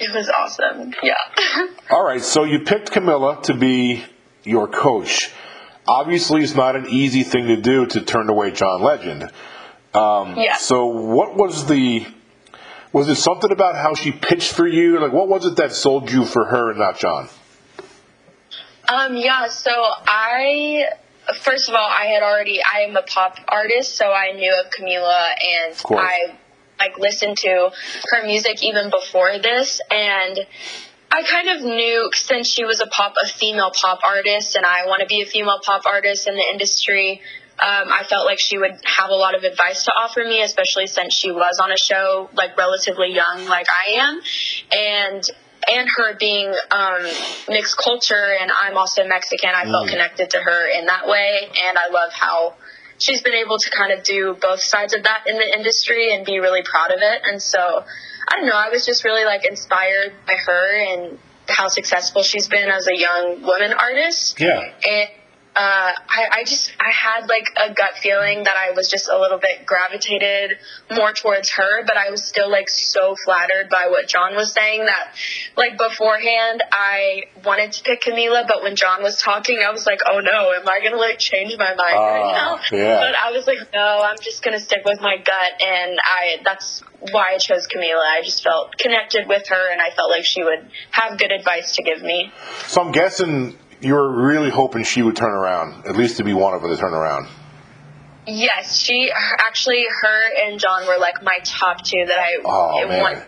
It 0.04 0.14
was 0.14 0.30
awesome. 0.30 0.94
Yeah. 1.02 1.14
All 1.92 2.04
right, 2.04 2.22
so 2.22 2.44
you 2.44 2.60
picked 2.60 2.92
Camila 2.92 3.42
to 3.44 3.54
be 3.54 4.04
your 4.44 4.68
coach. 4.68 5.32
Obviously, 5.88 6.44
it's 6.44 6.56
not 6.56 6.76
an 6.76 6.88
easy 6.90 7.24
thing 7.24 7.48
to 7.48 7.58
do 7.58 7.86
to 7.86 8.02
turn 8.02 8.30
away 8.30 8.52
John 8.52 8.82
Legend. 8.82 9.24
Um, 9.94 10.36
yeah. 10.38 10.58
So, 10.58 10.88
what 10.88 11.36
was 11.36 11.68
the 11.68 12.06
was 12.94 13.10
it 13.10 13.16
something 13.16 13.52
about 13.52 13.76
how 13.76 13.96
she 13.96 14.12
pitched 14.12 14.54
for 14.54 14.68
you? 14.68 15.00
Like, 15.00 15.12
what 15.12 15.28
was 15.28 15.46
it 15.46 15.56
that 15.58 15.74
sold 15.74 16.12
you 16.12 16.26
for 16.26 16.46
her 16.46 16.70
and 16.70 16.80
not 16.80 17.00
John? 17.00 17.28
Um, 18.88 19.16
yeah, 19.16 19.48
so 19.48 19.72
I, 19.72 20.86
first 21.40 21.70
of 21.70 21.76
all, 21.76 21.90
I 21.90 22.06
had 22.06 22.22
already, 22.22 22.60
I 22.62 22.82
am 22.82 22.96
a 22.96 23.02
pop 23.02 23.40
artist, 23.48 23.96
so 23.96 24.12
I 24.12 24.34
knew 24.34 24.54
of 24.54 24.70
Camila 24.72 25.26
and 25.66 25.78
course. 25.78 26.08
I, 26.08 26.38
like, 26.80 26.98
listened 26.98 27.38
to 27.38 27.72
her 28.12 28.26
music 28.26 28.64
even 28.64 28.90
before 28.90 29.40
this, 29.40 29.82
and 29.92 30.40
I 31.12 31.22
kind 31.24 31.50
of 31.50 31.62
knew, 31.62 32.10
since 32.14 32.48
she 32.48 32.66
was 32.66 32.80
a 32.82 32.88
pop, 32.88 33.14
a 33.24 33.28
female 33.28 33.72
pop 33.80 34.00
artist, 34.08 34.56
and 34.56 34.66
I 34.66 34.88
want 34.88 35.02
to 35.02 35.06
be 35.06 35.22
a 35.22 35.26
female 35.26 35.60
pop 35.64 35.84
artist 35.86 36.28
in 36.28 36.36
the 36.36 36.46
industry, 36.52 37.22
um, 37.62 37.88
I 37.94 38.04
felt 38.04 38.26
like 38.26 38.40
she 38.40 38.58
would 38.58 38.72
have 38.98 39.10
a 39.12 39.16
lot 39.16 39.36
of 39.36 39.44
advice 39.44 39.86
to 39.86 39.92
offer 39.92 40.24
me, 40.24 40.42
especially 40.42 40.88
since 40.88 41.14
she 41.14 41.32
was 41.32 41.60
on 41.62 41.72
a 41.72 41.78
show, 41.78 42.30
like, 42.34 42.58
relatively 42.58 43.14
young, 43.14 43.46
like 43.46 43.68
I 43.70 43.92
am, 44.02 44.22
and 44.72 45.24
and 45.66 45.88
her 45.96 46.18
being 46.20 46.54
um, 46.72 47.04
mixed 47.48 47.78
culture, 47.78 48.36
and 48.42 48.52
I'm 48.64 48.76
also 48.78 49.06
Mexican, 49.08 49.52
I 49.56 49.64
felt 49.64 49.88
Mm. 49.88 49.92
connected 49.92 50.32
to 50.32 50.40
her 50.40 50.68
in 50.68 50.88
that 50.88 51.08
way, 51.08 51.48
and 51.68 51.78
I 51.78 51.88
love 51.88 52.12
how 52.12 52.56
she's 53.04 53.22
been 53.22 53.34
able 53.34 53.58
to 53.58 53.70
kind 53.70 53.92
of 53.92 54.04
do 54.04 54.36
both 54.40 54.62
sides 54.62 54.94
of 54.94 55.04
that 55.04 55.24
in 55.28 55.36
the 55.36 55.58
industry 55.58 56.14
and 56.14 56.26
be 56.26 56.40
really 56.40 56.64
proud 56.64 56.92
of 56.92 57.00
it. 57.02 57.22
And 57.26 57.42
so, 57.42 57.60
I 57.60 58.36
don't 58.38 58.46
know, 58.46 58.56
I 58.56 58.70
was 58.70 58.86
just 58.86 59.04
really 59.04 59.26
like 59.26 59.46
inspired 59.46 60.14
by 60.26 60.36
her 60.36 60.94
and 60.94 61.20
how 61.48 61.68
successful 61.68 62.24
she's 62.24 62.48
been 62.48 62.70
as 62.70 62.88
a 62.88 62.98
young 62.98 63.42
woman 63.42 63.74
artist 63.74 64.40
Yeah. 64.40 64.72
and 64.86 65.10
uh, 65.56 65.92
I, 66.10 66.26
I 66.40 66.44
just 66.46 66.72
I 66.80 66.90
had 66.92 67.28
like 67.30 67.46
a 67.58 67.74
gut 67.74 67.98
feeling 68.02 68.44
that 68.44 68.56
I 68.60 68.72
was 68.72 68.90
just 68.90 69.08
a 69.08 69.18
little 69.20 69.38
bit 69.38 69.66
gravitated 69.66 70.58
more 70.92 71.14
towards 71.14 71.52
her, 71.52 71.84
but 71.86 71.96
I 71.96 72.10
was 72.10 72.26
still 72.26 72.50
like 72.50 72.70
so 72.70 73.16
flattered 73.24 73.70
by 73.70 73.88
what 73.90 74.08
John 74.08 74.36
was 74.36 74.52
saying 74.52 74.86
that 74.86 75.14
like 75.56 75.78
beforehand 75.78 76.64
I 76.72 77.24
wanted 77.46 77.72
to 77.74 77.84
pick 77.84 78.02
Camila, 78.02 78.48
but 78.48 78.64
when 78.64 78.76
John 78.76 79.04
was 79.04 79.22
talking, 79.22 79.60
I 79.66 79.72
was 79.72 79.86
like, 79.86 80.00
oh 80.10 80.20
no, 80.22 80.52
am 80.54 80.68
I 80.68 80.80
gonna 80.84 80.98
like 80.98 81.20
change 81.20 81.56
my 81.58 81.76
mind 81.76 81.80
right 81.80 82.34
Ah, 82.36 82.60
now? 82.72 82.78
yeah. 82.78 83.00
But 83.00 83.16
I 83.16 83.32
was 83.32 83.46
like, 83.46 83.60
no, 83.74 84.02
I'm 84.04 84.18
just 84.22 84.42
gonna 84.44 84.60
stick 84.60 84.82
with 84.86 85.02
my 85.02 85.18
gut, 85.18 85.62
and 85.62 85.98
I 86.04 86.42
that's 86.44 86.82
why 87.12 87.28
I 87.34 87.38
chose 87.38 87.68
Camila. 87.68 88.02
I 88.02 88.22
just 88.24 88.42
felt 88.44 88.78
connected 88.78 89.28
with 89.28 89.48
her, 89.50 89.72
and 89.72 89.80
I 89.82 89.92
felt 89.92 90.10
like 90.10 90.26
she 90.26 90.44
would 90.44 90.68
have 90.92 91.20
good 91.20 91.32
advice 91.32 91.76
to 91.76 91.84
give 91.84 92.02
me. 92.02 92.32
So 92.66 92.82
I'm 92.82 92.92
guessing 92.92 93.56
you 93.84 93.94
were 93.94 94.26
really 94.26 94.50
hoping 94.50 94.84
she 94.84 95.02
would 95.02 95.16
turn 95.16 95.32
around, 95.34 95.86
at 95.86 95.96
least 95.96 96.18
to 96.18 96.24
be 96.24 96.34
one 96.34 96.54
of 96.54 96.62
them 96.62 96.72
to 96.72 96.78
turn 96.78 96.94
around. 96.94 97.28
Yes, 98.26 98.78
she 98.78 99.12
actually 99.14 99.86
her 100.02 100.30
and 100.48 100.60
John 100.60 100.88
were 100.88 100.98
like 100.98 101.22
my 101.24 101.38
top 101.44 101.84
two 101.84 102.06
that 102.08 102.18
I 102.18 102.30
Oh, 102.46 102.88
man. 102.88 103.02
won 103.02 103.22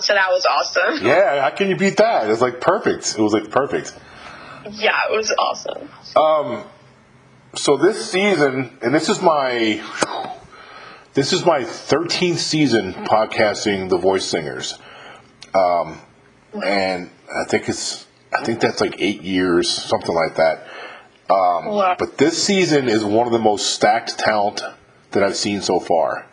so 0.00 0.14
that 0.14 0.28
was 0.30 0.46
awesome. 0.46 1.04
Yeah, 1.06 1.42
how 1.42 1.50
can 1.50 1.68
you 1.68 1.76
beat 1.76 1.96
that? 1.96 2.26
It 2.26 2.28
was 2.28 2.40
like 2.40 2.60
perfect. 2.60 3.16
It 3.18 3.20
was 3.20 3.32
like 3.32 3.50
perfect. 3.50 3.92
Yeah, 4.70 4.92
it 5.10 5.16
was 5.16 5.32
awesome. 5.36 5.88
Um, 6.16 6.64
so 7.56 7.76
this 7.76 8.10
season, 8.10 8.78
and 8.80 8.94
this 8.94 9.08
is 9.08 9.20
my 9.20 9.82
this 11.14 11.32
is 11.32 11.44
my 11.44 11.60
13th 11.62 12.38
season 12.38 12.92
podcasting 12.94 13.88
the 13.90 13.98
voice 13.98 14.24
singers, 14.24 14.78
um, 15.52 16.00
and 16.64 17.10
I 17.28 17.44
think 17.48 17.68
it's 17.68 18.06
I 18.32 18.44
think 18.44 18.60
that's 18.60 18.80
like 18.80 18.96
eight 18.98 19.22
years, 19.22 19.68
something 19.70 20.14
like 20.14 20.36
that. 20.36 20.66
Um, 21.30 21.66
Wow. 21.66 21.96
But 21.98 22.18
this 22.18 22.42
season 22.42 22.88
is 22.88 23.04
one 23.04 23.26
of 23.26 23.32
the 23.32 23.38
most 23.38 23.74
stacked 23.74 24.18
talent 24.18 24.62
that 25.12 25.22
I've 25.22 25.36
seen 25.36 25.60
so 25.60 25.80
far. 25.80 26.26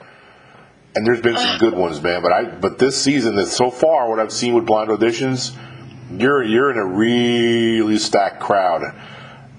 And 0.95 1.05
there's 1.05 1.21
been 1.21 1.37
some 1.37 1.59
good 1.59 1.73
ones, 1.73 2.01
man. 2.01 2.21
But 2.21 2.31
I 2.33 2.43
but 2.45 2.79
this 2.79 3.01
season, 3.01 3.35
that 3.35 3.45
so 3.47 3.69
far, 3.69 4.09
what 4.09 4.19
I've 4.19 4.33
seen 4.33 4.55
with 4.55 4.65
blind 4.65 4.89
auditions, 4.89 5.55
you're 6.11 6.43
you're 6.43 6.71
in 6.71 6.77
a 6.77 6.85
really 6.85 7.97
stacked 7.97 8.39
crowd. 8.39 8.83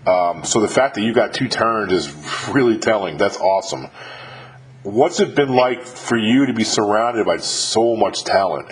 Um, 0.06 0.44
so 0.44 0.60
the 0.60 0.68
fact 0.68 0.96
that 0.96 1.02
you 1.02 1.14
got 1.14 1.32
two 1.32 1.48
turns 1.48 1.92
is 1.92 2.48
really 2.52 2.78
telling. 2.78 3.16
That's 3.16 3.36
awesome. 3.36 3.88
What's 4.82 5.20
it 5.20 5.34
been 5.34 5.50
like 5.50 5.84
for 5.84 6.16
you 6.16 6.46
to 6.46 6.52
be 6.52 6.64
surrounded 6.64 7.26
by 7.26 7.36
so 7.36 7.96
much 7.96 8.24
talent? 8.24 8.70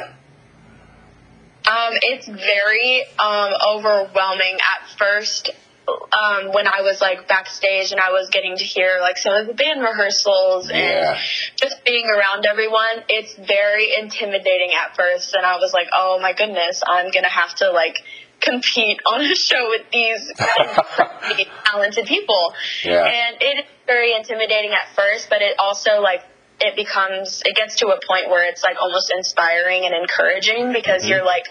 It's 2.02 2.26
very 2.26 3.04
um, 3.18 3.52
overwhelming 3.76 4.54
at 4.54 4.98
first. 4.98 5.50
Um, 5.88 6.52
when 6.52 6.66
I 6.66 6.82
was 6.82 7.00
like 7.00 7.28
backstage 7.28 7.92
and 7.92 8.00
I 8.00 8.10
was 8.12 8.28
getting 8.28 8.58
to 8.58 8.64
hear 8.64 8.98
like 9.00 9.16
some 9.16 9.32
of 9.32 9.46
the 9.46 9.54
band 9.54 9.80
rehearsals 9.80 10.68
Yeah. 10.68 11.12
and 11.12 11.18
just 11.56 11.82
being 11.86 12.04
around 12.10 12.44
everyone, 12.44 13.04
it's 13.08 13.34
very 13.34 13.94
intimidating 13.98 14.72
at 14.76 14.94
first. 14.94 15.34
And 15.34 15.46
I 15.46 15.56
was 15.56 15.72
like, 15.72 15.86
oh 15.94 16.18
my 16.20 16.34
goodness, 16.34 16.82
I'm 16.86 17.10
gonna 17.10 17.30
have 17.30 17.54
to 17.56 17.70
like 17.72 17.96
compete 18.40 19.00
on 19.06 19.22
a 19.22 19.34
show 19.34 19.68
with 19.70 19.86
these 19.90 20.30
talented 21.64 22.04
people. 22.06 22.52
Yeah. 22.84 23.04
And 23.04 23.36
it 23.40 23.58
is 23.60 23.64
very 23.86 24.14
intimidating 24.14 24.72
at 24.72 24.94
first, 24.94 25.30
but 25.30 25.40
it 25.40 25.56
also 25.58 26.00
like 26.02 26.20
it 26.60 26.76
becomes 26.76 27.42
it 27.46 27.56
gets 27.56 27.76
to 27.76 27.86
a 27.88 27.98
point 28.06 28.28
where 28.28 28.44
it's 28.48 28.62
like 28.62 28.76
almost 28.80 29.12
inspiring 29.16 29.84
and 29.86 29.94
encouraging 29.94 30.72
because 30.72 31.06
you're 31.06 31.24
like 31.24 31.44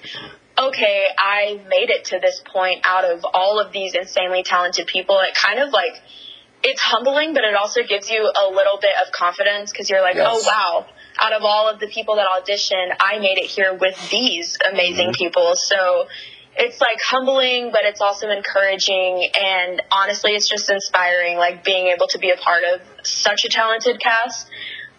okay 0.58 1.06
i 1.18 1.60
made 1.70 1.90
it 1.90 2.06
to 2.06 2.20
this 2.20 2.42
point 2.54 2.82
out 2.86 3.06
of 3.06 3.26
all 3.34 3.60
of 3.60 3.72
these 3.72 3.94
insanely 3.94 4.44
talented 4.44 4.88
people 4.88 5.20
it 5.20 5.36
kind 5.36 5.60
of 5.60 5.72
like 5.72 6.02
it's 6.64 6.82
humbling 6.82 7.34
but 7.34 7.44
it 7.44 7.56
also 7.56 7.82
gives 7.84 8.10
you 8.10 8.22
a 8.22 8.48
little 8.50 8.80
bit 8.82 8.96
of 9.06 9.12
confidence 9.12 9.72
because 9.72 9.90
you're 9.90 10.02
like 10.02 10.16
Yes. 10.16 10.28
oh 10.30 10.44
wow 10.48 10.86
out 11.20 11.34
of 11.34 11.44
all 11.44 11.70
of 11.70 11.80
the 11.80 11.88
people 11.88 12.16
that 12.16 12.28
auditioned 12.28 12.96
i 13.00 13.20
made 13.20 13.38
it 13.38 13.46
here 13.46 13.74
with 13.74 14.10
these 14.10 14.58
amazing 14.72 15.14
people 15.14 15.56
so 15.56 16.08
it's 16.60 16.82
like 16.82 16.98
humbling, 17.06 17.70
but 17.72 17.82
it's 17.84 18.02
also 18.02 18.30
encouraging. 18.32 19.30
And 19.40 19.80
honestly, 19.92 20.32
it's 20.32 20.50
just 20.50 20.70
inspiring, 20.72 21.38
like 21.38 21.64
being 21.64 21.88
able 21.88 22.08
to 22.08 22.18
be 22.18 22.32
a 22.32 22.36
part 22.36 22.64
of 22.74 22.82
such 23.04 23.46
a 23.46 23.50
talented 23.50 24.00
cast. 24.00 24.48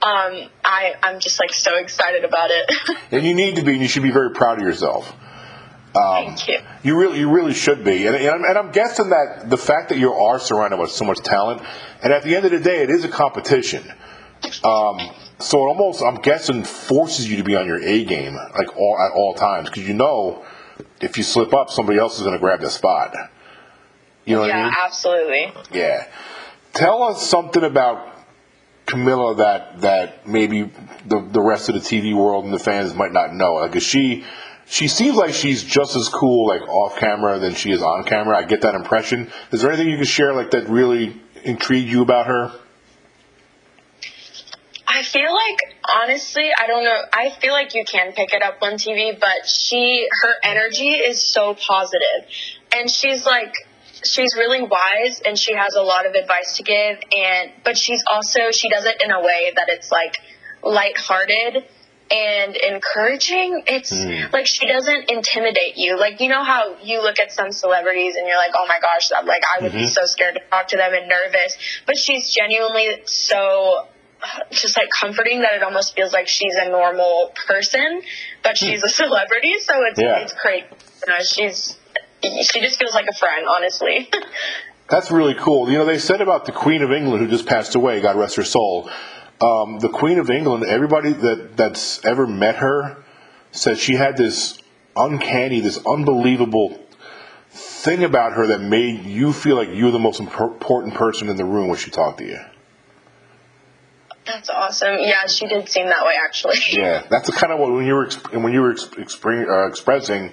Um, 0.00 0.48
I, 0.64 0.94
I'm 1.02 1.18
just 1.18 1.40
like 1.40 1.52
so 1.52 1.76
excited 1.76 2.24
about 2.24 2.50
it. 2.52 2.72
And 3.10 3.24
you 3.26 3.34
need 3.34 3.56
to 3.56 3.64
be, 3.64 3.72
and 3.72 3.82
you 3.82 3.88
should 3.88 4.04
be 4.04 4.12
very 4.12 4.30
proud 4.34 4.58
of 4.58 4.62
yourself. 4.64 5.12
Thank 5.94 6.48
you. 6.48 6.58
You 6.82 6.98
really, 6.98 7.18
you 7.20 7.30
really 7.30 7.54
should 7.54 7.84
be, 7.84 8.06
and, 8.06 8.14
and, 8.14 8.28
I'm, 8.28 8.44
and 8.44 8.58
I'm 8.58 8.70
guessing 8.72 9.10
that 9.10 9.48
the 9.50 9.56
fact 9.56 9.88
that 9.88 9.98
you 9.98 10.12
are 10.12 10.38
surrounded 10.38 10.76
by 10.76 10.86
so 10.86 11.04
much 11.04 11.18
talent, 11.20 11.62
and 12.02 12.12
at 12.12 12.22
the 12.22 12.36
end 12.36 12.44
of 12.44 12.52
the 12.52 12.60
day, 12.60 12.82
it 12.82 12.90
is 12.90 13.04
a 13.04 13.08
competition. 13.08 13.82
Um, 14.62 14.98
so 15.40 15.58
it 15.58 15.68
almost, 15.68 16.02
I'm 16.02 16.16
guessing, 16.16 16.62
forces 16.64 17.28
you 17.30 17.38
to 17.38 17.42
be 17.44 17.56
on 17.56 17.66
your 17.66 17.82
A 17.82 18.04
game, 18.04 18.34
like 18.34 18.76
all 18.76 18.96
at 19.00 19.16
all 19.16 19.34
times, 19.34 19.68
because 19.70 19.88
you 19.88 19.94
know 19.94 20.44
if 21.00 21.16
you 21.16 21.22
slip 21.24 21.52
up, 21.54 21.70
somebody 21.70 21.98
else 21.98 22.16
is 22.16 22.22
going 22.22 22.34
to 22.34 22.38
grab 22.38 22.60
the 22.60 22.70
spot. 22.70 23.14
You 24.24 24.36
know 24.36 24.42
what 24.42 24.50
I 24.50 24.58
Yeah, 24.58 24.64
mean? 24.66 24.74
absolutely. 24.84 25.52
Yeah. 25.72 26.06
Tell 26.74 27.02
us 27.02 27.26
something 27.26 27.64
about 27.64 28.14
Camila 28.86 29.38
that 29.38 29.80
that 29.80 30.26
maybe 30.28 30.70
the 31.06 31.20
the 31.20 31.40
rest 31.40 31.68
of 31.68 31.74
the 31.74 31.80
TV 31.80 32.14
world 32.16 32.44
and 32.44 32.54
the 32.54 32.58
fans 32.58 32.94
might 32.94 33.12
not 33.12 33.34
know. 33.34 33.54
Like, 33.54 33.74
is 33.76 33.82
she 33.82 34.24
she 34.68 34.86
seems 34.86 35.16
like 35.16 35.32
she's 35.32 35.64
just 35.64 35.96
as 35.96 36.08
cool 36.08 36.46
like 36.46 36.62
off 36.62 36.98
camera 36.98 37.38
than 37.38 37.54
she 37.54 37.70
is 37.70 37.82
on 37.82 38.04
camera. 38.04 38.36
I 38.36 38.44
get 38.44 38.60
that 38.62 38.74
impression. 38.74 39.30
Is 39.50 39.62
there 39.62 39.70
anything 39.70 39.88
you 39.88 39.96
can 39.96 40.04
share 40.04 40.34
like 40.34 40.50
that 40.50 40.68
really 40.68 41.20
intrigued 41.42 41.88
you 41.88 42.02
about 42.02 42.26
her? 42.26 42.52
I 44.86 45.02
feel 45.02 45.32
like 45.32 45.58
honestly, 46.02 46.50
I 46.58 46.66
don't 46.66 46.84
know. 46.84 47.00
I 47.12 47.30
feel 47.30 47.52
like 47.52 47.74
you 47.74 47.84
can 47.84 48.12
pick 48.12 48.32
it 48.32 48.42
up 48.42 48.58
on 48.62 48.74
TV, 48.74 49.18
but 49.18 49.46
she 49.46 50.06
her 50.22 50.34
energy 50.42 50.90
is 50.90 51.22
so 51.22 51.54
positive, 51.54 52.28
and 52.74 52.90
she's 52.90 53.24
like 53.24 53.54
she's 54.04 54.34
really 54.36 54.62
wise 54.62 55.20
and 55.24 55.38
she 55.38 55.54
has 55.54 55.74
a 55.74 55.82
lot 55.82 56.06
of 56.06 56.14
advice 56.14 56.56
to 56.56 56.62
give 56.62 56.98
and 57.16 57.50
but 57.64 57.76
she's 57.76 58.02
also 58.10 58.50
she 58.52 58.68
does 58.68 58.84
it 58.84 58.94
in 59.02 59.10
a 59.10 59.20
way 59.20 59.52
that 59.56 59.66
it's 59.68 59.90
like 59.90 60.14
lighthearted 60.62 61.64
and 62.10 62.56
encouraging 62.56 63.62
it's 63.66 63.90
hmm. 63.90 64.32
like 64.32 64.46
she 64.46 64.66
doesn't 64.66 65.10
intimidate 65.10 65.76
you. 65.76 65.98
Like 65.98 66.20
you 66.20 66.28
know 66.28 66.42
how 66.42 66.76
you 66.82 67.02
look 67.02 67.18
at 67.18 67.32
some 67.32 67.52
celebrities 67.52 68.16
and 68.16 68.26
you're 68.26 68.38
like 68.38 68.52
oh 68.54 68.66
my 68.66 68.78
gosh 68.80 69.08
that 69.10 69.26
like 69.26 69.42
i 69.54 69.62
would 69.62 69.72
be 69.72 69.78
mm-hmm. 69.78 69.88
so 69.88 70.04
scared 70.04 70.34
to 70.34 70.40
talk 70.50 70.68
to 70.68 70.76
them 70.76 70.92
and 70.94 71.08
nervous. 71.08 71.58
But 71.86 71.98
she's 71.98 72.32
genuinely 72.32 73.02
so 73.04 73.88
just 74.50 74.76
like 74.76 74.88
comforting 74.90 75.42
that 75.42 75.52
it 75.52 75.62
almost 75.62 75.94
feels 75.94 76.12
like 76.12 76.26
she's 76.26 76.56
a 76.56 76.68
normal 76.68 77.32
person 77.46 78.02
but 78.42 78.58
hmm. 78.58 78.66
she's 78.66 78.82
a 78.82 78.88
celebrity 78.88 79.54
so 79.60 79.74
it's 79.90 80.00
Yeah. 80.00 80.18
it's 80.18 80.34
great. 80.34 80.64
You 81.06 81.12
know 81.12 81.20
she's 81.22 81.76
she 82.22 82.60
just 82.60 82.78
feels 82.78 82.94
like 82.94 83.06
a 83.08 83.14
friend 83.14 83.46
honestly. 83.48 84.08
That's 84.88 85.10
really 85.10 85.34
cool. 85.34 85.70
You 85.70 85.76
know, 85.78 85.84
they 85.84 85.98
said 85.98 86.22
about 86.22 86.46
the 86.46 86.52
Queen 86.52 86.80
of 86.80 86.90
England 86.90 87.22
who 87.22 87.28
just 87.28 87.46
passed 87.46 87.74
away, 87.74 88.00
God 88.00 88.16
rest 88.16 88.36
her 88.36 88.44
soul. 88.44 88.90
Um, 89.40 89.78
the 89.78 89.88
Queen 89.88 90.18
of 90.18 90.30
England, 90.30 90.64
everybody 90.64 91.12
that 91.12 91.56
that's 91.56 92.04
ever 92.04 92.26
met 92.26 92.56
her 92.56 92.96
said 93.52 93.78
she 93.78 93.94
had 93.94 94.16
this 94.16 94.58
uncanny, 94.96 95.60
this 95.60 95.78
unbelievable 95.86 96.80
thing 97.50 98.04
about 98.04 98.32
her 98.32 98.48
that 98.48 98.60
made 98.60 99.04
you 99.04 99.32
feel 99.32 99.56
like 99.56 99.68
you 99.70 99.86
were 99.86 99.90
the 99.90 99.98
most 99.98 100.20
important 100.20 100.94
person 100.94 101.28
in 101.28 101.36
the 101.36 101.44
room 101.44 101.68
when 101.68 101.78
she 101.78 101.90
talked 101.90 102.18
to 102.18 102.24
you. 102.24 102.38
that's 104.26 104.50
awesome 104.50 104.98
yeah 105.00 105.26
she 105.26 105.46
did 105.46 105.68
seem 105.68 105.86
that 105.86 106.04
way 106.04 106.14
actually 106.22 106.56
Yeah, 106.72 107.06
that's 107.08 107.26
the 107.30 107.32
kind 107.32 107.52
of 107.52 107.58
what 107.58 107.72
when 107.72 107.86
you 107.86 107.94
were 107.94 108.06
exp- 108.06 108.42
when 108.42 108.52
you 108.52 108.60
were 108.60 108.74
exp- 108.74 109.48
uh, 109.48 109.68
expressing 109.68 110.32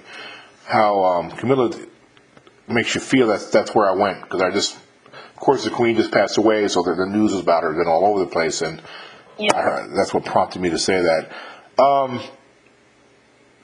how 0.66 1.02
um, 1.04 1.30
Camila 1.30 1.88
makes 2.68 2.94
you 2.94 3.00
feel. 3.00 3.28
That's 3.28 3.50
that's 3.50 3.74
where 3.74 3.88
I 3.88 3.94
went 3.94 4.22
because 4.22 4.42
I 4.42 4.50
just, 4.50 4.76
of 5.36 5.40
course, 5.40 5.64
the 5.64 5.70
Queen 5.70 5.94
just 5.96 6.10
passed 6.10 6.38
away, 6.38 6.66
so 6.66 6.82
the, 6.82 6.94
the 6.94 7.04
news 7.04 7.32
was 7.32 7.42
about 7.42 7.62
her 7.62 7.74
then 7.74 7.86
all 7.86 8.06
over 8.06 8.20
the 8.20 8.30
place, 8.30 8.62
and 8.62 8.80
Yeah. 9.38 9.54
I 9.54 9.60
heard, 9.60 9.94
that's 9.94 10.14
what 10.14 10.24
prompted 10.24 10.62
me 10.62 10.70
to 10.70 10.78
say 10.78 11.02
that. 11.02 11.30
Um, 11.78 12.22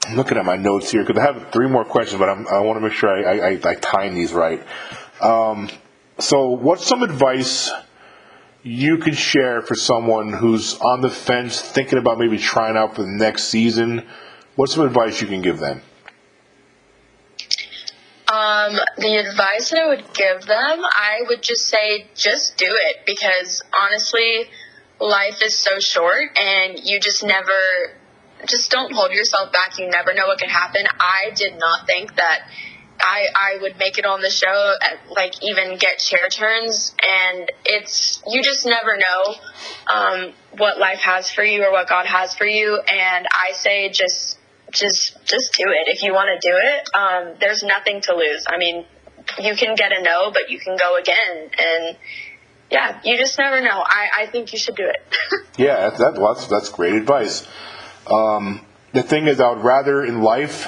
I'm 0.05 0.15
looking 0.15 0.37
at 0.37 0.45
my 0.45 0.55
notes 0.55 0.91
here 0.91 1.03
because 1.03 1.19
I 1.19 1.33
have 1.33 1.51
three 1.51 1.67
more 1.67 1.83
questions, 1.83 2.19
but 2.19 2.29
I'm, 2.29 2.47
I 2.47 2.59
want 2.59 2.77
to 2.77 2.81
make 2.81 2.93
sure 2.93 3.09
I, 3.09 3.23
I, 3.23 3.47
I, 3.47 3.71
I 3.71 3.75
time 3.75 4.13
these 4.13 4.33
right. 4.33 4.61
Um, 5.19 5.67
so, 6.19 6.49
what's 6.49 6.85
some 6.85 7.01
advice 7.01 7.71
you 8.61 8.99
could 8.99 9.17
share 9.17 9.63
for 9.63 9.73
someone 9.73 10.31
who's 10.31 10.75
on 10.79 11.01
the 11.01 11.09
fence, 11.09 11.59
thinking 11.59 11.97
about 11.97 12.19
maybe 12.19 12.37
trying 12.37 12.77
out 12.77 12.95
for 12.95 13.01
the 13.01 13.11
next 13.11 13.45
season? 13.45 14.05
What's 14.55 14.75
some 14.75 14.85
advice 14.85 15.19
you 15.21 15.27
can 15.27 15.41
give 15.41 15.57
them? 15.57 15.81
Um, 18.33 18.79
the 18.97 19.17
advice 19.17 19.69
that 19.69 19.79
I 19.79 19.87
would 19.89 20.11
give 20.15 20.41
them, 20.47 20.81
I 20.83 21.19
would 21.27 21.43
just 21.43 21.67
say, 21.67 22.07
just 22.15 22.57
do 22.57 22.65
it 22.67 23.05
because 23.05 23.61
honestly, 23.79 24.49
life 24.99 25.43
is 25.43 25.53
so 25.53 25.79
short 25.79 26.35
and 26.41 26.79
you 26.83 26.99
just 26.99 27.23
never, 27.23 27.51
just 28.47 28.71
don't 28.71 28.91
hold 28.91 29.11
yourself 29.11 29.51
back. 29.51 29.77
You 29.77 29.87
never 29.87 30.15
know 30.15 30.25
what 30.25 30.39
can 30.39 30.49
happen. 30.49 30.81
I 30.99 31.29
did 31.35 31.59
not 31.59 31.85
think 31.85 32.15
that 32.15 32.39
I, 32.99 33.27
I 33.35 33.61
would 33.61 33.77
make 33.77 33.99
it 33.99 34.05
on 34.05 34.21
the 34.21 34.31
show, 34.31 34.75
at, 34.81 35.11
like 35.11 35.43
even 35.43 35.77
get 35.77 35.99
chair 35.99 36.27
turns, 36.31 36.95
and 37.03 37.51
it's 37.65 38.23
you 38.27 38.41
just 38.41 38.65
never 38.65 38.97
know 38.97 39.35
um, 39.93 40.33
what 40.57 40.79
life 40.79 40.99
has 40.99 41.29
for 41.29 41.43
you 41.43 41.63
or 41.65 41.71
what 41.71 41.87
God 41.87 42.05
has 42.05 42.35
for 42.35 42.45
you. 42.45 42.79
And 42.79 43.27
I 43.31 43.53
say 43.53 43.89
just 43.89 44.39
just 44.73 45.23
just 45.25 45.53
do 45.53 45.65
it 45.67 45.87
if 45.87 46.03
you 46.03 46.13
want 46.13 46.29
to 46.39 46.47
do 46.47 46.55
it. 46.57 46.89
Um, 46.93 47.35
there's 47.39 47.63
nothing 47.63 48.01
to 48.01 48.15
lose. 48.15 48.45
I 48.47 48.57
mean, 48.57 48.85
you 49.39 49.55
can 49.55 49.75
get 49.75 49.91
a 49.91 50.01
no, 50.01 50.31
but 50.31 50.49
you 50.49 50.59
can 50.59 50.77
go 50.77 50.97
again, 50.97 51.49
and 51.57 51.97
yeah, 52.71 52.99
you 53.03 53.17
just 53.17 53.37
never 53.37 53.61
know. 53.61 53.83
I, 53.85 54.23
I 54.23 54.25
think 54.25 54.51
you 54.51 54.59
should 54.59 54.75
do 54.75 54.87
it. 54.87 55.01
Yeah, 55.55 55.91
that, 55.91 56.15
that's, 56.15 56.47
that's 56.47 56.69
great 56.69 56.95
advice. 56.95 57.47
Um, 58.09 58.65
the 58.91 59.03
thing 59.03 59.27
is, 59.27 59.39
I 59.39 59.51
would 59.51 59.63
rather 59.63 60.03
in 60.03 60.23
life 60.23 60.67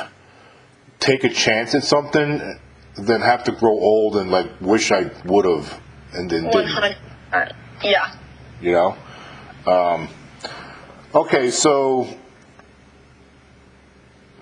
take 1.00 1.24
a 1.24 1.30
chance 1.30 1.74
at 1.74 1.84
something 1.84 2.60
than 2.96 3.22
have 3.22 3.46
to 3.46 3.52
grow 3.52 3.72
old 3.72 4.16
and 4.16 4.30
like 4.30 4.62
wish 4.62 4.92
I 4.92 5.10
would 5.26 5.46
have 5.46 5.82
and 6.14 6.30
then 6.30 6.52
didn't. 6.52 6.96
Yeah. 7.84 8.16
You 8.62 8.72
know. 8.74 8.98
Um, 9.66 10.08
okay, 11.16 11.50
so 11.50 12.08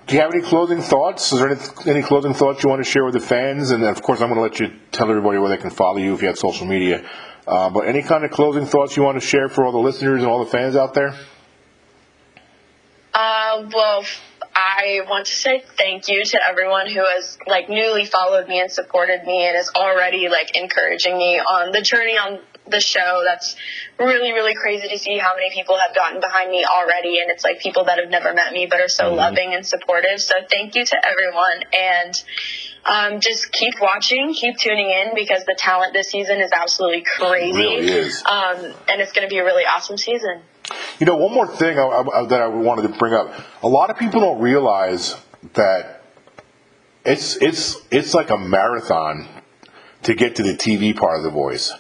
do 0.08 0.16
you 0.16 0.22
have 0.22 0.34
any 0.34 0.44
closing 0.44 0.82
thoughts? 0.82 1.32
Is 1.32 1.40
there 1.40 1.50
any, 1.50 1.62
any 1.86 2.02
closing 2.02 2.34
thoughts 2.34 2.64
you 2.64 2.70
want 2.70 2.84
to 2.84 2.90
share 2.90 3.06
with 3.06 3.14
the 3.14 3.20
fans? 3.20 3.72
And 3.72 3.84
of 3.84 4.02
course, 4.02 4.22
I'm 4.22 4.30
going 4.30 4.38
to 4.38 4.42
let 4.42 4.60
you 4.60 4.80
tell 4.92 5.10
everybody 5.10 5.38
where 5.38 5.50
they 5.50 5.58
can 5.58 5.70
follow 5.70 5.98
you 5.98 6.14
if 6.14 6.22
you 6.22 6.28
have 6.28 6.38
social 6.38 6.68
media. 6.68 7.10
Uh, 7.48 7.70
but 7.70 7.88
any 7.88 8.02
kind 8.02 8.24
of 8.24 8.32
closing 8.32 8.66
thoughts 8.66 8.98
you 8.98 9.04
want 9.04 9.20
to 9.20 9.26
share 9.26 9.50
for 9.50 9.66
all 9.66 9.72
the 9.72 9.78
listeners 9.78 10.22
and 10.22 10.30
all 10.30 10.44
the 10.44 10.50
fans 10.50 10.76
out 10.76 10.94
there? 10.94 11.14
Uh, 13.14 13.70
well, 13.74 14.04
I 14.56 15.02
want 15.10 15.26
to 15.28 15.34
say 15.34 15.64
thank 15.78 16.08
you 16.08 16.24
to 16.24 16.40
everyone 16.48 16.88
who 16.88 17.00
has 17.00 17.38
like 17.48 17.70
newly 17.70 18.06
followed 18.06 18.48
me 18.48 18.60
and 18.60 18.72
supported 18.72 19.24
me 19.26 19.48
and 19.48 19.58
is 19.58 19.72
already 19.76 20.30
like 20.30 20.56
encouraging 20.56 21.18
me 21.18 21.40
on 21.40 21.72
the 21.72 21.82
journey 21.82 22.18
on 22.18 22.40
the 22.68 22.80
show. 22.80 23.24
That's 23.26 23.56
really, 24.00 24.32
really 24.32 24.54
crazy 24.54 24.88
to 24.90 24.98
see 24.98 25.18
how 25.18 25.36
many 25.36 25.50
people 25.54 25.78
have 25.78 25.96
gotten 25.96 26.20
behind 26.20 26.52
me 26.52 26.66
already. 26.66 27.20
And 27.20 27.32
it's 27.32 27.44
like 27.44 27.60
people 27.60 27.86
that 27.86 28.00
have 28.00 28.10
never 28.10 28.34
met 28.34 28.54
me 28.54 28.68
but 28.70 28.80
are 28.80 28.90
so 28.90 29.14
loving 29.14 29.54
and 29.54 29.66
supportive. 29.66 30.20
So 30.20 30.36
thank 30.50 30.76
you 30.76 30.86
to 30.86 30.98
everyone. 31.06 31.64
And 31.74 32.24
um, 32.86 33.20
just 33.22 33.52
keep 33.52 33.74
watching, 33.82 34.34
keep 34.34 34.58
tuning 34.58 34.90
in 34.90 35.16
because 35.16 35.46
the 35.46 35.56
talent 35.58 35.94
this 35.94 36.10
season 36.10 36.40
is 36.42 36.52
absolutely 36.52 37.04
crazy. 37.18 37.58
really 37.58 37.88
is. 37.88 38.24
Um, 38.26 38.74
and 38.88 39.02
it's 39.02 39.14
going 39.14 39.28
to 39.28 39.30
be 39.30 39.40
a 39.40 39.46
really 39.46 39.64
awesome 39.64 39.98
season. 39.98 40.42
You 41.00 41.06
know, 41.06 41.16
one 41.16 41.34
more 41.34 41.48
thing 41.48 41.78
I, 41.78 41.84
I, 41.84 42.26
that 42.28 42.42
I 42.42 42.48
wanted 42.48 42.84
to 42.84 42.98
bring 42.98 43.14
up. 43.14 43.34
A 43.64 43.68
lot 43.68 43.90
of 43.90 43.98
people 43.98 44.22
don't 44.22 44.40
realize 44.40 45.16
that 45.54 46.02
it's 47.06 47.36
it's 47.38 47.82
it's 47.92 48.14
like 48.14 48.30
a 48.30 48.38
marathon 48.38 49.28
to 50.04 50.14
get 50.14 50.36
to 50.38 50.44
the 50.44 50.54
TV 50.54 50.96
part 50.96 51.18
of 51.18 51.24
the 51.24 51.30
voice. 51.30 51.74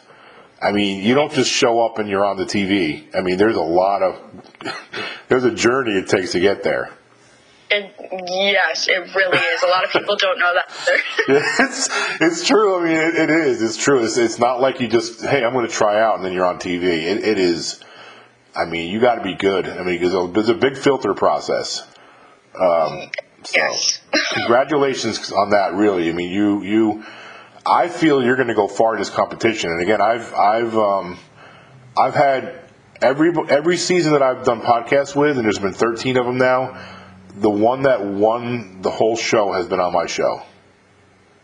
I 0.62 0.72
mean, 0.72 1.04
you 1.04 1.13
don't 1.13 1.32
just 1.32 1.52
show 1.52 1.86
up 1.86 2.00
and 2.00 2.08
you're 2.10 2.24
on 2.24 2.38
the 2.38 2.46
TV. 2.46 3.13
I 3.16 3.22
mean, 3.22 3.38
there's 3.38 3.58
a 3.58 3.62
lot 3.62 4.02
of 4.02 4.20
there's 5.28 5.44
a 5.44 5.52
journey 5.52 5.92
it 5.92 6.08
takes 6.08 6.32
to 6.32 6.40
get 6.40 6.63
there. 6.63 6.92
It, 7.70 7.96
yes, 8.28 8.88
it 8.88 9.16
really 9.16 9.38
is. 9.38 9.63
A 9.63 9.68
lot 9.68 9.84
of 9.84 9.92
people 9.92 10.16
don't 10.16 10.40
know 10.40 10.54
that. 10.54 10.72
It's 11.60 11.90
it's 12.22 12.48
true. 12.48 12.80
I 12.80 12.84
mean, 12.84 12.98
it, 12.98 13.16
it 13.16 13.30
is. 13.30 13.62
It's 13.62 13.78
true. 13.78 14.04
It's 14.04 14.18
it's 14.18 14.40
not 14.40 14.62
like 14.62 14.80
you 14.80 14.88
just 14.88 15.22
hey, 15.22 15.44
I'm 15.44 15.54
going 15.54 15.68
to 15.68 15.74
try 15.74 16.02
out 16.02 16.16
and 16.16 16.25
then 16.25 16.34
you're 16.34 16.46
on 16.46 16.60
TV. 16.60 16.84
It, 16.84 17.24
it 17.24 17.39
is. 17.39 17.80
I 18.56 18.66
mean, 18.66 18.92
you 18.92 19.00
got 19.00 19.16
to 19.16 19.24
be 19.24 19.36
good. 19.36 19.68
I 19.68 19.84
mean, 19.84 20.00
because 20.00 20.34
there's 20.34 20.50
a 20.50 20.54
big 20.54 20.78
filter 20.78 21.13
process. 21.13 21.88
Um, 22.60 23.10
so, 23.44 23.52
Yes. 23.56 24.02
congratulations 24.34 25.32
on 25.32 25.52
that. 25.52 25.74
Really, 25.74 26.10
I 26.10 26.13
mean, 26.13 26.32
you 26.32 26.62
you. 26.63 27.04
I 27.66 27.88
feel 27.88 28.24
you're 28.24 28.36
going 28.36 28.50
to 28.50 28.54
go 28.54 28.68
far 28.68 28.94
in 28.94 29.00
this 29.00 29.10
competition. 29.10 29.72
And 29.72 29.82
again, 29.82 30.02
I've 30.02 30.34
I've 30.34 30.78
um, 30.78 31.18
I've 31.98 32.13
had 32.13 32.60
every 33.02 33.34
every 33.50 33.78
season 33.78 34.13
that 34.13 34.22
I've 34.22 34.44
done 34.44 34.62
podcasts 34.62 35.16
with, 35.16 35.38
and 35.38 35.46
there's 35.46 35.60
been 35.60 35.74
13 35.74 36.18
of 36.18 36.26
them 36.26 36.38
now. 36.38 36.78
The 37.36 37.50
one 37.50 37.84
that 37.84 38.06
won 38.06 38.82
the 38.82 38.92
whole 38.92 39.16
show 39.16 39.54
has 39.54 39.68
been 39.68 39.80
on 39.80 39.94
my 39.94 40.06
show. 40.06 40.44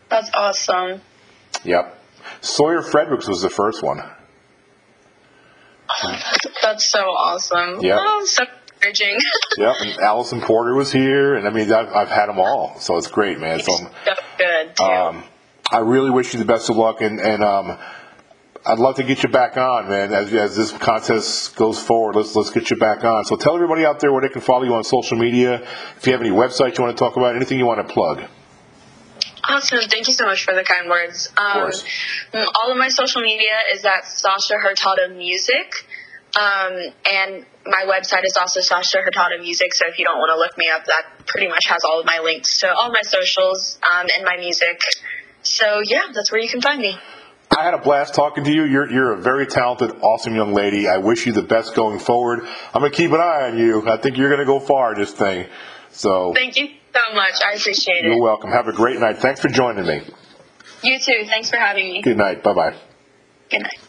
That's 0.09 0.29
awesome. 0.33 1.01
Yep. 1.63 1.95
Sawyer 2.41 2.81
Fredericks 2.81 3.27
was 3.27 3.41
the 3.41 3.49
first 3.49 3.83
one. 3.83 3.97
That's 6.03 6.45
so 6.77 6.99
awesome. 6.99 7.81
Yeah. 7.81 7.97
Oh, 7.99 8.25
so 8.25 8.43
encouraging. 8.79 9.17
Yep. 9.57 9.75
And 9.81 9.91
Alisan 9.95 10.41
Porter 10.41 10.73
was 10.73 10.91
here, 10.91 11.35
and 11.35 11.45
I 11.45 11.49
mean, 11.49 11.69
I've, 11.71 11.91
I've 11.93 12.07
had 12.07 12.27
them 12.27 12.39
all, 12.39 12.79
so 12.79 12.95
it's 12.95 13.07
great, 13.07 13.39
man. 13.39 13.59
So, 13.59 13.73
so 13.73 14.13
good 14.37 14.75
too. 14.77 14.83
um, 14.83 15.23
I 15.69 15.79
really 15.79 16.09
wish 16.11 16.33
you 16.33 16.39
the 16.39 16.45
best 16.45 16.69
of 16.69 16.77
luck, 16.77 17.01
and 17.01 17.19
and 17.19 17.43
um, 17.43 17.77
I'd 18.65 18.79
love 18.79 18.95
to 18.95 19.03
get 19.03 19.21
you 19.23 19.29
back 19.29 19.57
on, 19.57 19.89
man. 19.89 20.13
As, 20.13 20.33
as 20.33 20.55
this 20.55 20.71
contest 20.71 21.57
goes 21.57 21.81
forward, 21.81 22.15
let's 22.15 22.35
let's 22.37 22.51
get 22.51 22.69
you 22.69 22.77
back 22.77 23.03
on. 23.03 23.25
So, 23.25 23.35
tell 23.35 23.53
everybody 23.55 23.85
out 23.85 23.99
there 23.99 24.13
where 24.13 24.21
they 24.21 24.29
can 24.29 24.41
follow 24.41 24.63
you 24.63 24.73
on 24.75 24.85
social 24.85 25.17
media. 25.17 25.61
If 25.97 26.05
you 26.05 26.13
have 26.13 26.21
any 26.21 26.31
websites 26.31 26.77
you 26.77 26.83
want 26.85 26.95
to 26.95 27.03
talk 27.03 27.17
about, 27.17 27.35
anything 27.35 27.59
you 27.59 27.65
want 27.65 27.85
to 27.85 27.93
plug. 27.93 28.23
Awesome. 29.43 29.79
Thank 29.89 30.07
you 30.07 30.13
so 30.13 30.25
much 30.25 30.45
for 30.45 30.53
the 30.53 30.63
kind 30.63 30.89
words. 30.89 31.27
Um, 31.37 31.53
course. 31.53 31.83
mm, 32.33 32.45
all 32.61 32.71
of 32.71 32.77
my 32.77 32.89
social 32.89 33.21
media 33.21 33.57
is 33.73 33.83
at 33.83 34.05
Sasha 34.05 34.55
Hurtado 34.55 35.09
Music. 35.09 35.73
Um, 36.37 36.93
and 37.11 37.45
my 37.65 37.85
website 37.87 38.23
is 38.23 38.37
also 38.37 38.61
Sasha 38.61 38.99
Hurtado 38.99 39.39
Music. 39.39 39.73
So 39.73 39.85
if 39.87 39.97
you 39.97 40.05
don't 40.05 40.17
want 40.17 40.29
to 40.29 40.37
look 40.37 40.57
me 40.57 40.69
up, 40.69 40.85
that 40.85 41.25
pretty 41.25 41.47
much 41.47 41.67
has 41.67 41.83
all 41.83 41.99
of 41.99 42.05
my 42.05 42.19
links 42.23 42.59
to 42.59 42.73
all 42.73 42.89
my 42.89 43.01
socials 43.01 43.79
um, 43.91 44.07
and 44.15 44.25
my 44.25 44.37
music. 44.37 44.81
So 45.41 45.81
yeah, 45.83 46.01
that's 46.13 46.31
where 46.31 46.41
you 46.41 46.49
can 46.49 46.61
find 46.61 46.79
me. 46.79 46.97
I 47.55 47.63
had 47.63 47.73
a 47.73 47.79
blast 47.79 48.13
talking 48.13 48.43
to 48.43 48.51
you. 48.51 48.63
You're 48.63 48.91
you're 48.91 49.13
a 49.13 49.17
very 49.21 49.47
talented, 49.47 49.91
awesome 50.01 50.35
young 50.35 50.53
lady. 50.53 50.87
I 50.87 50.97
wish 50.97 51.25
you 51.25 51.33
the 51.33 51.41
best 51.41 51.73
going 51.73 51.99
forward. 51.99 52.41
I'm 52.73 52.81
gonna 52.81 52.91
keep 52.91 53.11
an 53.11 53.19
eye 53.19 53.49
on 53.51 53.57
you. 53.57 53.89
I 53.89 53.97
think 53.97 54.17
you're 54.17 54.29
gonna 54.29 54.45
go 54.45 54.59
far 54.59 54.93
in 54.93 54.99
this 54.99 55.11
thing. 55.11 55.47
So 55.89 56.31
Thank 56.35 56.57
you 56.57 56.67
so 56.67 57.15
much. 57.15 57.33
I 57.43 57.53
appreciate 57.57 58.05
it. 58.05 58.05
you're 58.05 58.21
welcome. 58.21 58.51
Have 58.51 58.67
a 58.67 58.73
great 58.73 58.99
night. 58.99 59.17
Thanks 59.17 59.39
for 59.39 59.47
joining 59.47 59.85
me. 59.85 60.01
You 60.83 60.99
too. 60.99 61.25
Thanks 61.25 61.49
for 61.49 61.57
having 61.57 61.91
me. 61.91 62.01
Good 62.03 62.17
night. 62.17 62.43
Bye 62.43 62.53
bye. 62.53 62.75
Good 63.49 63.63
night. 63.63 63.79